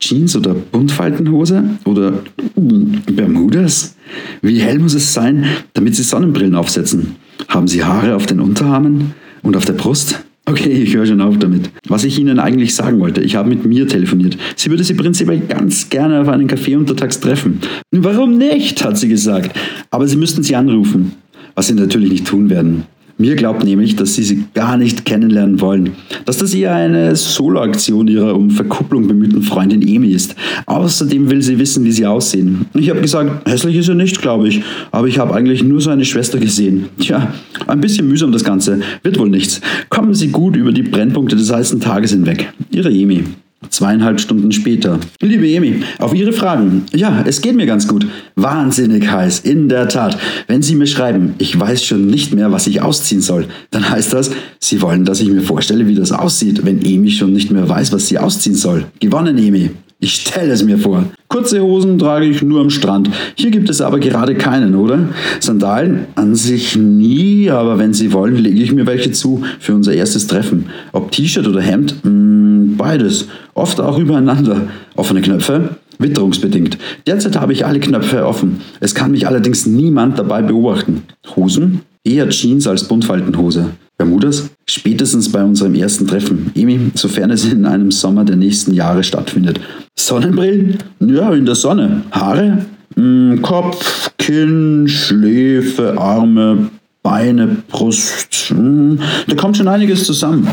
Jeans 0.00 0.34
oder 0.34 0.54
Buntfaltenhose 0.54 1.62
oder 1.84 2.14
Bermudas? 2.56 3.94
Wie 4.40 4.58
hell 4.60 4.78
muss 4.78 4.94
es 4.94 5.12
sein, 5.12 5.44
damit 5.74 5.94
Sie 5.94 6.02
Sonnenbrillen 6.02 6.54
aufsetzen? 6.54 7.16
Haben 7.48 7.68
Sie 7.68 7.84
Haare 7.84 8.16
auf 8.16 8.26
den 8.26 8.40
Unterarmen 8.40 9.12
und 9.42 9.56
auf 9.56 9.66
der 9.66 9.74
Brust? 9.74 10.24
Okay, 10.44 10.70
ich 10.70 10.94
höre 10.94 11.06
schon 11.06 11.20
auf 11.20 11.38
damit. 11.38 11.70
Was 11.88 12.02
ich 12.02 12.18
Ihnen 12.18 12.40
eigentlich 12.40 12.74
sagen 12.74 12.98
wollte, 12.98 13.20
ich 13.20 13.36
habe 13.36 13.48
mit 13.48 13.64
mir 13.64 13.86
telefoniert. 13.86 14.36
Sie 14.56 14.70
würde 14.70 14.82
Sie 14.82 14.94
prinzipiell 14.94 15.40
ganz 15.40 15.88
gerne 15.88 16.20
auf 16.20 16.28
einen 16.28 16.48
Café 16.48 16.76
untertags 16.76 17.20
treffen. 17.20 17.60
Warum 17.92 18.38
nicht, 18.38 18.84
hat 18.84 18.98
sie 18.98 19.08
gesagt. 19.08 19.56
Aber 19.90 20.08
Sie 20.08 20.16
müssten 20.16 20.42
sie 20.42 20.56
anrufen. 20.56 21.12
Was 21.54 21.68
Sie 21.68 21.74
natürlich 21.74 22.10
nicht 22.10 22.26
tun 22.26 22.50
werden. 22.50 22.84
Mir 23.18 23.36
glaubt 23.36 23.64
nämlich, 23.64 23.96
dass 23.96 24.14
sie 24.14 24.22
sie 24.22 24.44
gar 24.54 24.76
nicht 24.76 25.04
kennenlernen 25.04 25.60
wollen. 25.60 25.92
Dass 26.24 26.38
das 26.38 26.54
eher 26.54 26.74
eine 26.74 27.14
Solo-Aktion 27.14 28.08
ihrer 28.08 28.34
um 28.34 28.50
Verkupplung 28.50 29.06
bemühten 29.06 29.42
Freundin 29.42 29.82
Emi 29.82 30.08
ist. 30.08 30.34
Außerdem 30.66 31.30
will 31.30 31.42
sie 31.42 31.58
wissen, 31.58 31.84
wie 31.84 31.92
sie 31.92 32.06
aussehen. 32.06 32.66
Ich 32.74 32.90
habe 32.90 33.00
gesagt, 33.00 33.48
hässlich 33.48 33.76
ist 33.76 33.86
sie 33.86 33.94
nicht, 33.94 34.20
glaube 34.20 34.48
ich. 34.48 34.62
Aber 34.90 35.06
ich 35.06 35.18
habe 35.18 35.34
eigentlich 35.34 35.62
nur 35.62 35.80
so 35.80 35.90
eine 35.90 36.04
Schwester 36.04 36.38
gesehen. 36.38 36.86
Tja, 36.98 37.32
ein 37.66 37.80
bisschen 37.80 38.08
mühsam 38.08 38.32
das 38.32 38.44
Ganze. 38.44 38.80
Wird 39.02 39.18
wohl 39.18 39.28
nichts. 39.28 39.60
Kommen 39.88 40.14
Sie 40.14 40.28
gut 40.28 40.56
über 40.56 40.72
die 40.72 40.82
Brennpunkte 40.82 41.36
des 41.36 41.52
heißen 41.52 41.80
Tages 41.80 42.12
hinweg. 42.12 42.52
Ihre 42.70 42.90
Emi. 42.90 43.24
Zweieinhalb 43.70 44.20
Stunden 44.20 44.52
später. 44.52 44.98
Liebe 45.20 45.46
Emi, 45.48 45.82
auf 45.98 46.14
Ihre 46.14 46.32
Fragen. 46.32 46.84
Ja, 46.92 47.24
es 47.26 47.40
geht 47.40 47.56
mir 47.56 47.66
ganz 47.66 47.88
gut. 47.88 48.06
Wahnsinnig 48.36 49.10
heiß, 49.10 49.40
in 49.40 49.68
der 49.68 49.88
Tat. 49.88 50.18
Wenn 50.46 50.62
Sie 50.62 50.74
mir 50.74 50.86
schreiben, 50.86 51.34
ich 51.38 51.58
weiß 51.58 51.84
schon 51.84 52.06
nicht 52.06 52.34
mehr, 52.34 52.52
was 52.52 52.66
ich 52.66 52.82
ausziehen 52.82 53.20
soll, 53.20 53.46
dann 53.70 53.88
heißt 53.88 54.12
das, 54.12 54.30
Sie 54.58 54.82
wollen, 54.82 55.04
dass 55.04 55.20
ich 55.20 55.28
mir 55.28 55.42
vorstelle, 55.42 55.86
wie 55.86 55.94
das 55.94 56.12
aussieht, 56.12 56.64
wenn 56.64 56.84
Emi 56.84 57.10
schon 57.10 57.32
nicht 57.32 57.50
mehr 57.50 57.68
weiß, 57.68 57.92
was 57.92 58.08
sie 58.08 58.18
ausziehen 58.18 58.54
soll. 58.54 58.86
Gewonnen, 59.00 59.38
Emi. 59.38 59.70
Ich 60.02 60.14
stelle 60.14 60.52
es 60.52 60.64
mir 60.64 60.78
vor. 60.78 61.04
Kurze 61.28 61.62
Hosen 61.62 61.96
trage 61.96 62.26
ich 62.26 62.42
nur 62.42 62.60
am 62.60 62.70
Strand. 62.70 63.08
Hier 63.36 63.52
gibt 63.52 63.70
es 63.70 63.80
aber 63.80 64.00
gerade 64.00 64.34
keinen, 64.34 64.74
oder? 64.74 65.10
Sandalen 65.38 66.06
an 66.16 66.34
sich 66.34 66.74
nie, 66.74 67.48
aber 67.48 67.78
wenn 67.78 67.94
Sie 67.94 68.12
wollen, 68.12 68.34
lege 68.34 68.60
ich 68.60 68.72
mir 68.72 68.84
welche 68.84 69.12
zu 69.12 69.44
für 69.60 69.76
unser 69.76 69.94
erstes 69.94 70.26
Treffen. 70.26 70.66
Ob 70.90 71.12
T-Shirt 71.12 71.46
oder 71.46 71.60
Hemd? 71.60 71.94
Mh, 72.02 72.10
hm, 72.10 72.74
beides. 72.76 73.28
Oft 73.54 73.80
auch 73.80 73.96
übereinander. 73.96 74.62
Offene 74.96 75.20
Knöpfe? 75.20 75.76
Witterungsbedingt. 76.00 76.78
Derzeit 77.06 77.38
habe 77.38 77.52
ich 77.52 77.64
alle 77.64 77.78
Knöpfe 77.78 78.26
offen. 78.26 78.60
Es 78.80 78.96
kann 78.96 79.12
mich 79.12 79.28
allerdings 79.28 79.66
niemand 79.66 80.18
dabei 80.18 80.42
beobachten. 80.42 81.04
Hosen? 81.36 81.82
Eher 82.02 82.28
Jeans 82.30 82.66
als 82.66 82.88
Buntfaltenhose. 82.88 83.70
Bermudas? 83.96 84.50
Spätestens 84.66 85.30
bei 85.30 85.42
unserem 85.42 85.74
ersten 85.74 86.06
Treffen. 86.06 86.52
Emi, 86.54 86.92
sofern 86.94 87.30
es 87.30 87.44
in 87.44 87.66
einem 87.66 87.90
Sommer 87.90 88.24
der 88.24 88.36
nächsten 88.36 88.72
Jahre 88.72 89.02
stattfindet. 89.02 89.60
Sonnenbrillen? 89.98 90.78
Ja, 91.00 91.32
in 91.32 91.44
der 91.44 91.56
Sonne. 91.56 92.02
Haare? 92.12 92.64
Hm, 92.94 93.40
Kopf, 93.42 94.10
Kinn, 94.18 94.86
Schläfe, 94.88 95.98
Arme, 95.98 96.70
Beine, 97.02 97.56
Brust. 97.68 98.50
Hm, 98.50 98.98
da 99.26 99.34
kommt 99.34 99.56
schon 99.56 99.68
einiges 99.68 100.04
zusammen. 100.04 100.48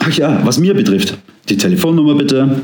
Ach 0.00 0.12
ja, 0.12 0.40
was 0.44 0.58
mir 0.58 0.74
betrifft. 0.74 1.16
Die 1.48 1.56
Telefonnummer 1.56 2.14
bitte. 2.14 2.60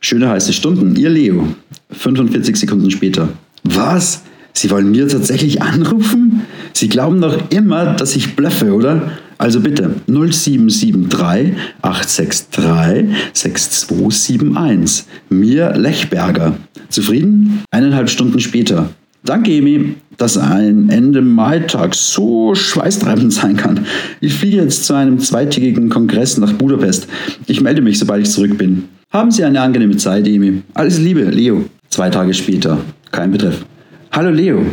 Schöne 0.00 0.28
heiße 0.30 0.52
Stunden. 0.52 0.96
Ihr 0.96 1.10
Leo. 1.10 1.46
45 1.90 2.56
Sekunden 2.56 2.90
später. 2.90 3.28
Was? 3.64 4.22
Sie 4.54 4.70
wollen 4.70 4.90
mir 4.90 5.08
tatsächlich 5.08 5.60
anrufen? 5.62 6.42
Sie 6.72 6.88
glauben 6.88 7.20
doch 7.20 7.50
immer, 7.50 7.94
dass 7.94 8.16
ich 8.16 8.34
blöffe, 8.36 8.72
oder? 8.72 9.12
Also 9.42 9.58
bitte 9.58 9.96
0773 10.06 11.56
863 11.82 13.08
6271. 13.32 15.04
Mir 15.30 15.72
Lechberger. 15.76 16.54
Zufrieden? 16.88 17.64
Eineinhalb 17.72 18.08
Stunden 18.08 18.38
später. 18.38 18.90
Danke, 19.24 19.50
Emi, 19.50 19.96
dass 20.16 20.38
ein 20.38 20.90
Ende 20.90 21.22
Mai-Tag 21.22 21.96
so 21.96 22.54
schweißtreibend 22.54 23.32
sein 23.32 23.56
kann. 23.56 23.84
Ich 24.20 24.34
fliege 24.34 24.58
jetzt 24.58 24.84
zu 24.84 24.94
einem 24.94 25.18
zweitägigen 25.18 25.88
Kongress 25.88 26.38
nach 26.38 26.52
Budapest. 26.52 27.08
Ich 27.48 27.60
melde 27.60 27.82
mich, 27.82 27.98
sobald 27.98 28.22
ich 28.22 28.30
zurück 28.30 28.56
bin. 28.56 28.84
Haben 29.10 29.32
Sie 29.32 29.42
eine 29.42 29.60
angenehme 29.60 29.96
Zeit, 29.96 30.28
Emi. 30.28 30.62
Alles 30.74 31.00
Liebe, 31.00 31.22
Leo. 31.22 31.64
Zwei 31.88 32.10
Tage 32.10 32.32
später. 32.32 32.78
Kein 33.10 33.32
Betreff. 33.32 33.64
Hallo, 34.12 34.30
Leo. 34.30 34.64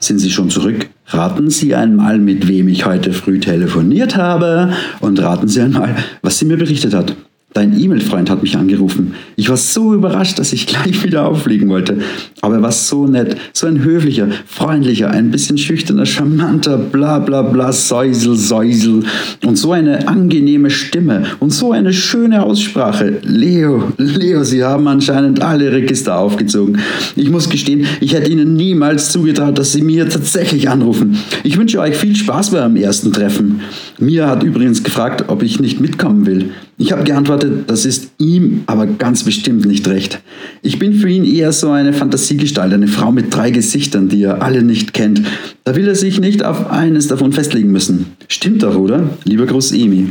Sind 0.00 0.18
Sie 0.18 0.30
schon 0.30 0.50
zurück? 0.50 0.88
Raten 1.06 1.50
Sie 1.50 1.74
einmal, 1.74 2.18
mit 2.18 2.46
wem 2.48 2.68
ich 2.68 2.86
heute 2.86 3.12
früh 3.12 3.40
telefoniert 3.40 4.16
habe 4.16 4.72
und 5.00 5.20
raten 5.20 5.48
Sie 5.48 5.60
einmal, 5.60 5.96
was 6.22 6.38
sie 6.38 6.44
mir 6.44 6.56
berichtet 6.56 6.94
hat. 6.94 7.16
Dein 7.54 7.80
E-Mail-Freund 7.80 8.28
hat 8.28 8.42
mich 8.42 8.58
angerufen. 8.58 9.14
Ich 9.36 9.48
war 9.48 9.56
so 9.56 9.94
überrascht, 9.94 10.38
dass 10.38 10.52
ich 10.52 10.66
gleich 10.66 11.02
wieder 11.02 11.26
auflegen 11.26 11.70
wollte. 11.70 11.98
Aber 12.42 12.56
er 12.56 12.62
war 12.62 12.72
so 12.72 13.06
nett, 13.06 13.38
so 13.54 13.66
ein 13.66 13.82
höflicher, 13.82 14.28
freundlicher, 14.46 15.10
ein 15.10 15.30
bisschen 15.30 15.56
schüchterner, 15.56 16.04
charmanter, 16.04 16.76
bla 16.76 17.18
bla 17.18 17.40
bla, 17.40 17.72
Säusel, 17.72 18.36
Säusel. 18.36 19.02
Und 19.46 19.56
so 19.56 19.72
eine 19.72 20.06
angenehme 20.06 20.68
Stimme 20.68 21.24
und 21.40 21.50
so 21.50 21.72
eine 21.72 21.94
schöne 21.94 22.42
Aussprache. 22.42 23.18
Leo, 23.22 23.92
Leo, 23.96 24.44
Sie 24.44 24.62
haben 24.62 24.86
anscheinend 24.86 25.40
alle 25.40 25.72
Register 25.72 26.18
aufgezogen. 26.18 26.78
Ich 27.16 27.30
muss 27.30 27.48
gestehen, 27.48 27.86
ich 28.00 28.12
hätte 28.12 28.30
Ihnen 28.30 28.56
niemals 28.56 29.10
zugetraut, 29.10 29.58
dass 29.58 29.72
Sie 29.72 29.82
mir 29.82 30.06
tatsächlich 30.06 30.68
anrufen. 30.68 31.16
Ich 31.44 31.56
wünsche 31.56 31.80
euch 31.80 31.96
viel 31.96 32.14
Spaß 32.14 32.50
beim 32.50 32.76
ersten 32.76 33.10
Treffen. 33.10 33.62
Mia 33.98 34.28
hat 34.28 34.42
übrigens 34.42 34.84
gefragt, 34.84 35.24
ob 35.28 35.42
ich 35.42 35.60
nicht 35.60 35.80
mitkommen 35.80 36.26
will. 36.26 36.50
Ich 36.80 36.92
habe 36.92 37.02
geantwortet, 37.02 37.47
das 37.48 37.84
ist 37.84 38.10
ihm 38.18 38.62
aber 38.66 38.86
ganz 38.86 39.24
bestimmt 39.24 39.66
nicht 39.66 39.86
recht. 39.88 40.20
Ich 40.62 40.78
bin 40.78 40.94
für 40.94 41.08
ihn 41.08 41.24
eher 41.24 41.52
so 41.52 41.70
eine 41.70 41.92
Fantasiegestalt, 41.92 42.72
eine 42.72 42.88
Frau 42.88 43.12
mit 43.12 43.34
drei 43.34 43.50
Gesichtern, 43.50 44.08
die 44.08 44.22
er 44.22 44.42
alle 44.42 44.62
nicht 44.62 44.92
kennt. 44.94 45.22
Da 45.64 45.76
will 45.76 45.86
er 45.86 45.94
sich 45.94 46.20
nicht 46.20 46.44
auf 46.44 46.70
eines 46.70 47.08
davon 47.08 47.32
festlegen 47.32 47.72
müssen. 47.72 48.06
Stimmt 48.28 48.62
doch, 48.62 48.76
oder? 48.76 49.10
Lieber 49.24 49.46
Groß 49.46 49.72
Emi. 49.72 50.08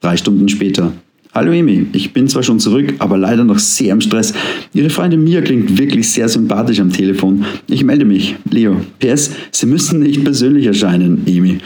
Drei 0.00 0.16
Stunden 0.16 0.48
später. 0.48 0.92
Hallo 1.34 1.52
Emi, 1.52 1.86
ich 1.92 2.14
bin 2.14 2.26
zwar 2.26 2.42
schon 2.42 2.58
zurück, 2.58 2.94
aber 2.98 3.18
leider 3.18 3.44
noch 3.44 3.58
sehr 3.58 3.92
im 3.92 4.00
Stress. 4.00 4.32
Ihre 4.72 4.88
Freundin 4.90 5.22
Mia 5.22 5.42
klingt 5.42 5.78
wirklich 5.78 6.08
sehr 6.08 6.28
sympathisch 6.28 6.80
am 6.80 6.90
Telefon. 6.90 7.44
Ich 7.68 7.84
melde 7.84 8.06
mich. 8.06 8.34
Leo, 8.50 8.80
PS, 8.98 9.30
Sie 9.52 9.66
müssen 9.66 10.00
nicht 10.00 10.24
persönlich 10.24 10.66
erscheinen, 10.66 11.22
Emi. 11.26 11.58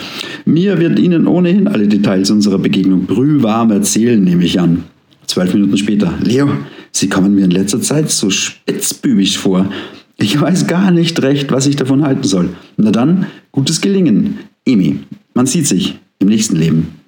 Mia 0.44 0.78
wird 0.78 0.98
Ihnen 0.98 1.26
ohnehin 1.26 1.68
alle 1.68 1.86
Details 1.86 2.30
unserer 2.30 2.58
Begegnung 2.58 3.06
brühwarm 3.06 3.70
erzählen, 3.70 4.22
nehme 4.22 4.44
ich 4.44 4.58
an. 4.58 4.84
Zwölf 5.26 5.54
Minuten 5.54 5.76
später. 5.76 6.12
Leo, 6.22 6.50
Sie 6.90 7.08
kommen 7.08 7.34
mir 7.34 7.44
in 7.44 7.50
letzter 7.50 7.80
Zeit 7.80 8.10
so 8.10 8.30
spitzbübig 8.30 9.38
vor. 9.38 9.70
Ich 10.18 10.40
weiß 10.40 10.66
gar 10.66 10.90
nicht 10.90 11.20
recht, 11.22 11.50
was 11.50 11.66
ich 11.66 11.76
davon 11.76 12.04
halten 12.04 12.24
soll. 12.24 12.50
Na 12.76 12.90
dann, 12.90 13.26
gutes 13.50 13.80
Gelingen. 13.80 14.38
Emi, 14.66 15.00
man 15.34 15.46
sieht 15.46 15.66
sich 15.66 15.98
im 16.18 16.28
nächsten 16.28 16.56
Leben. 16.56 17.01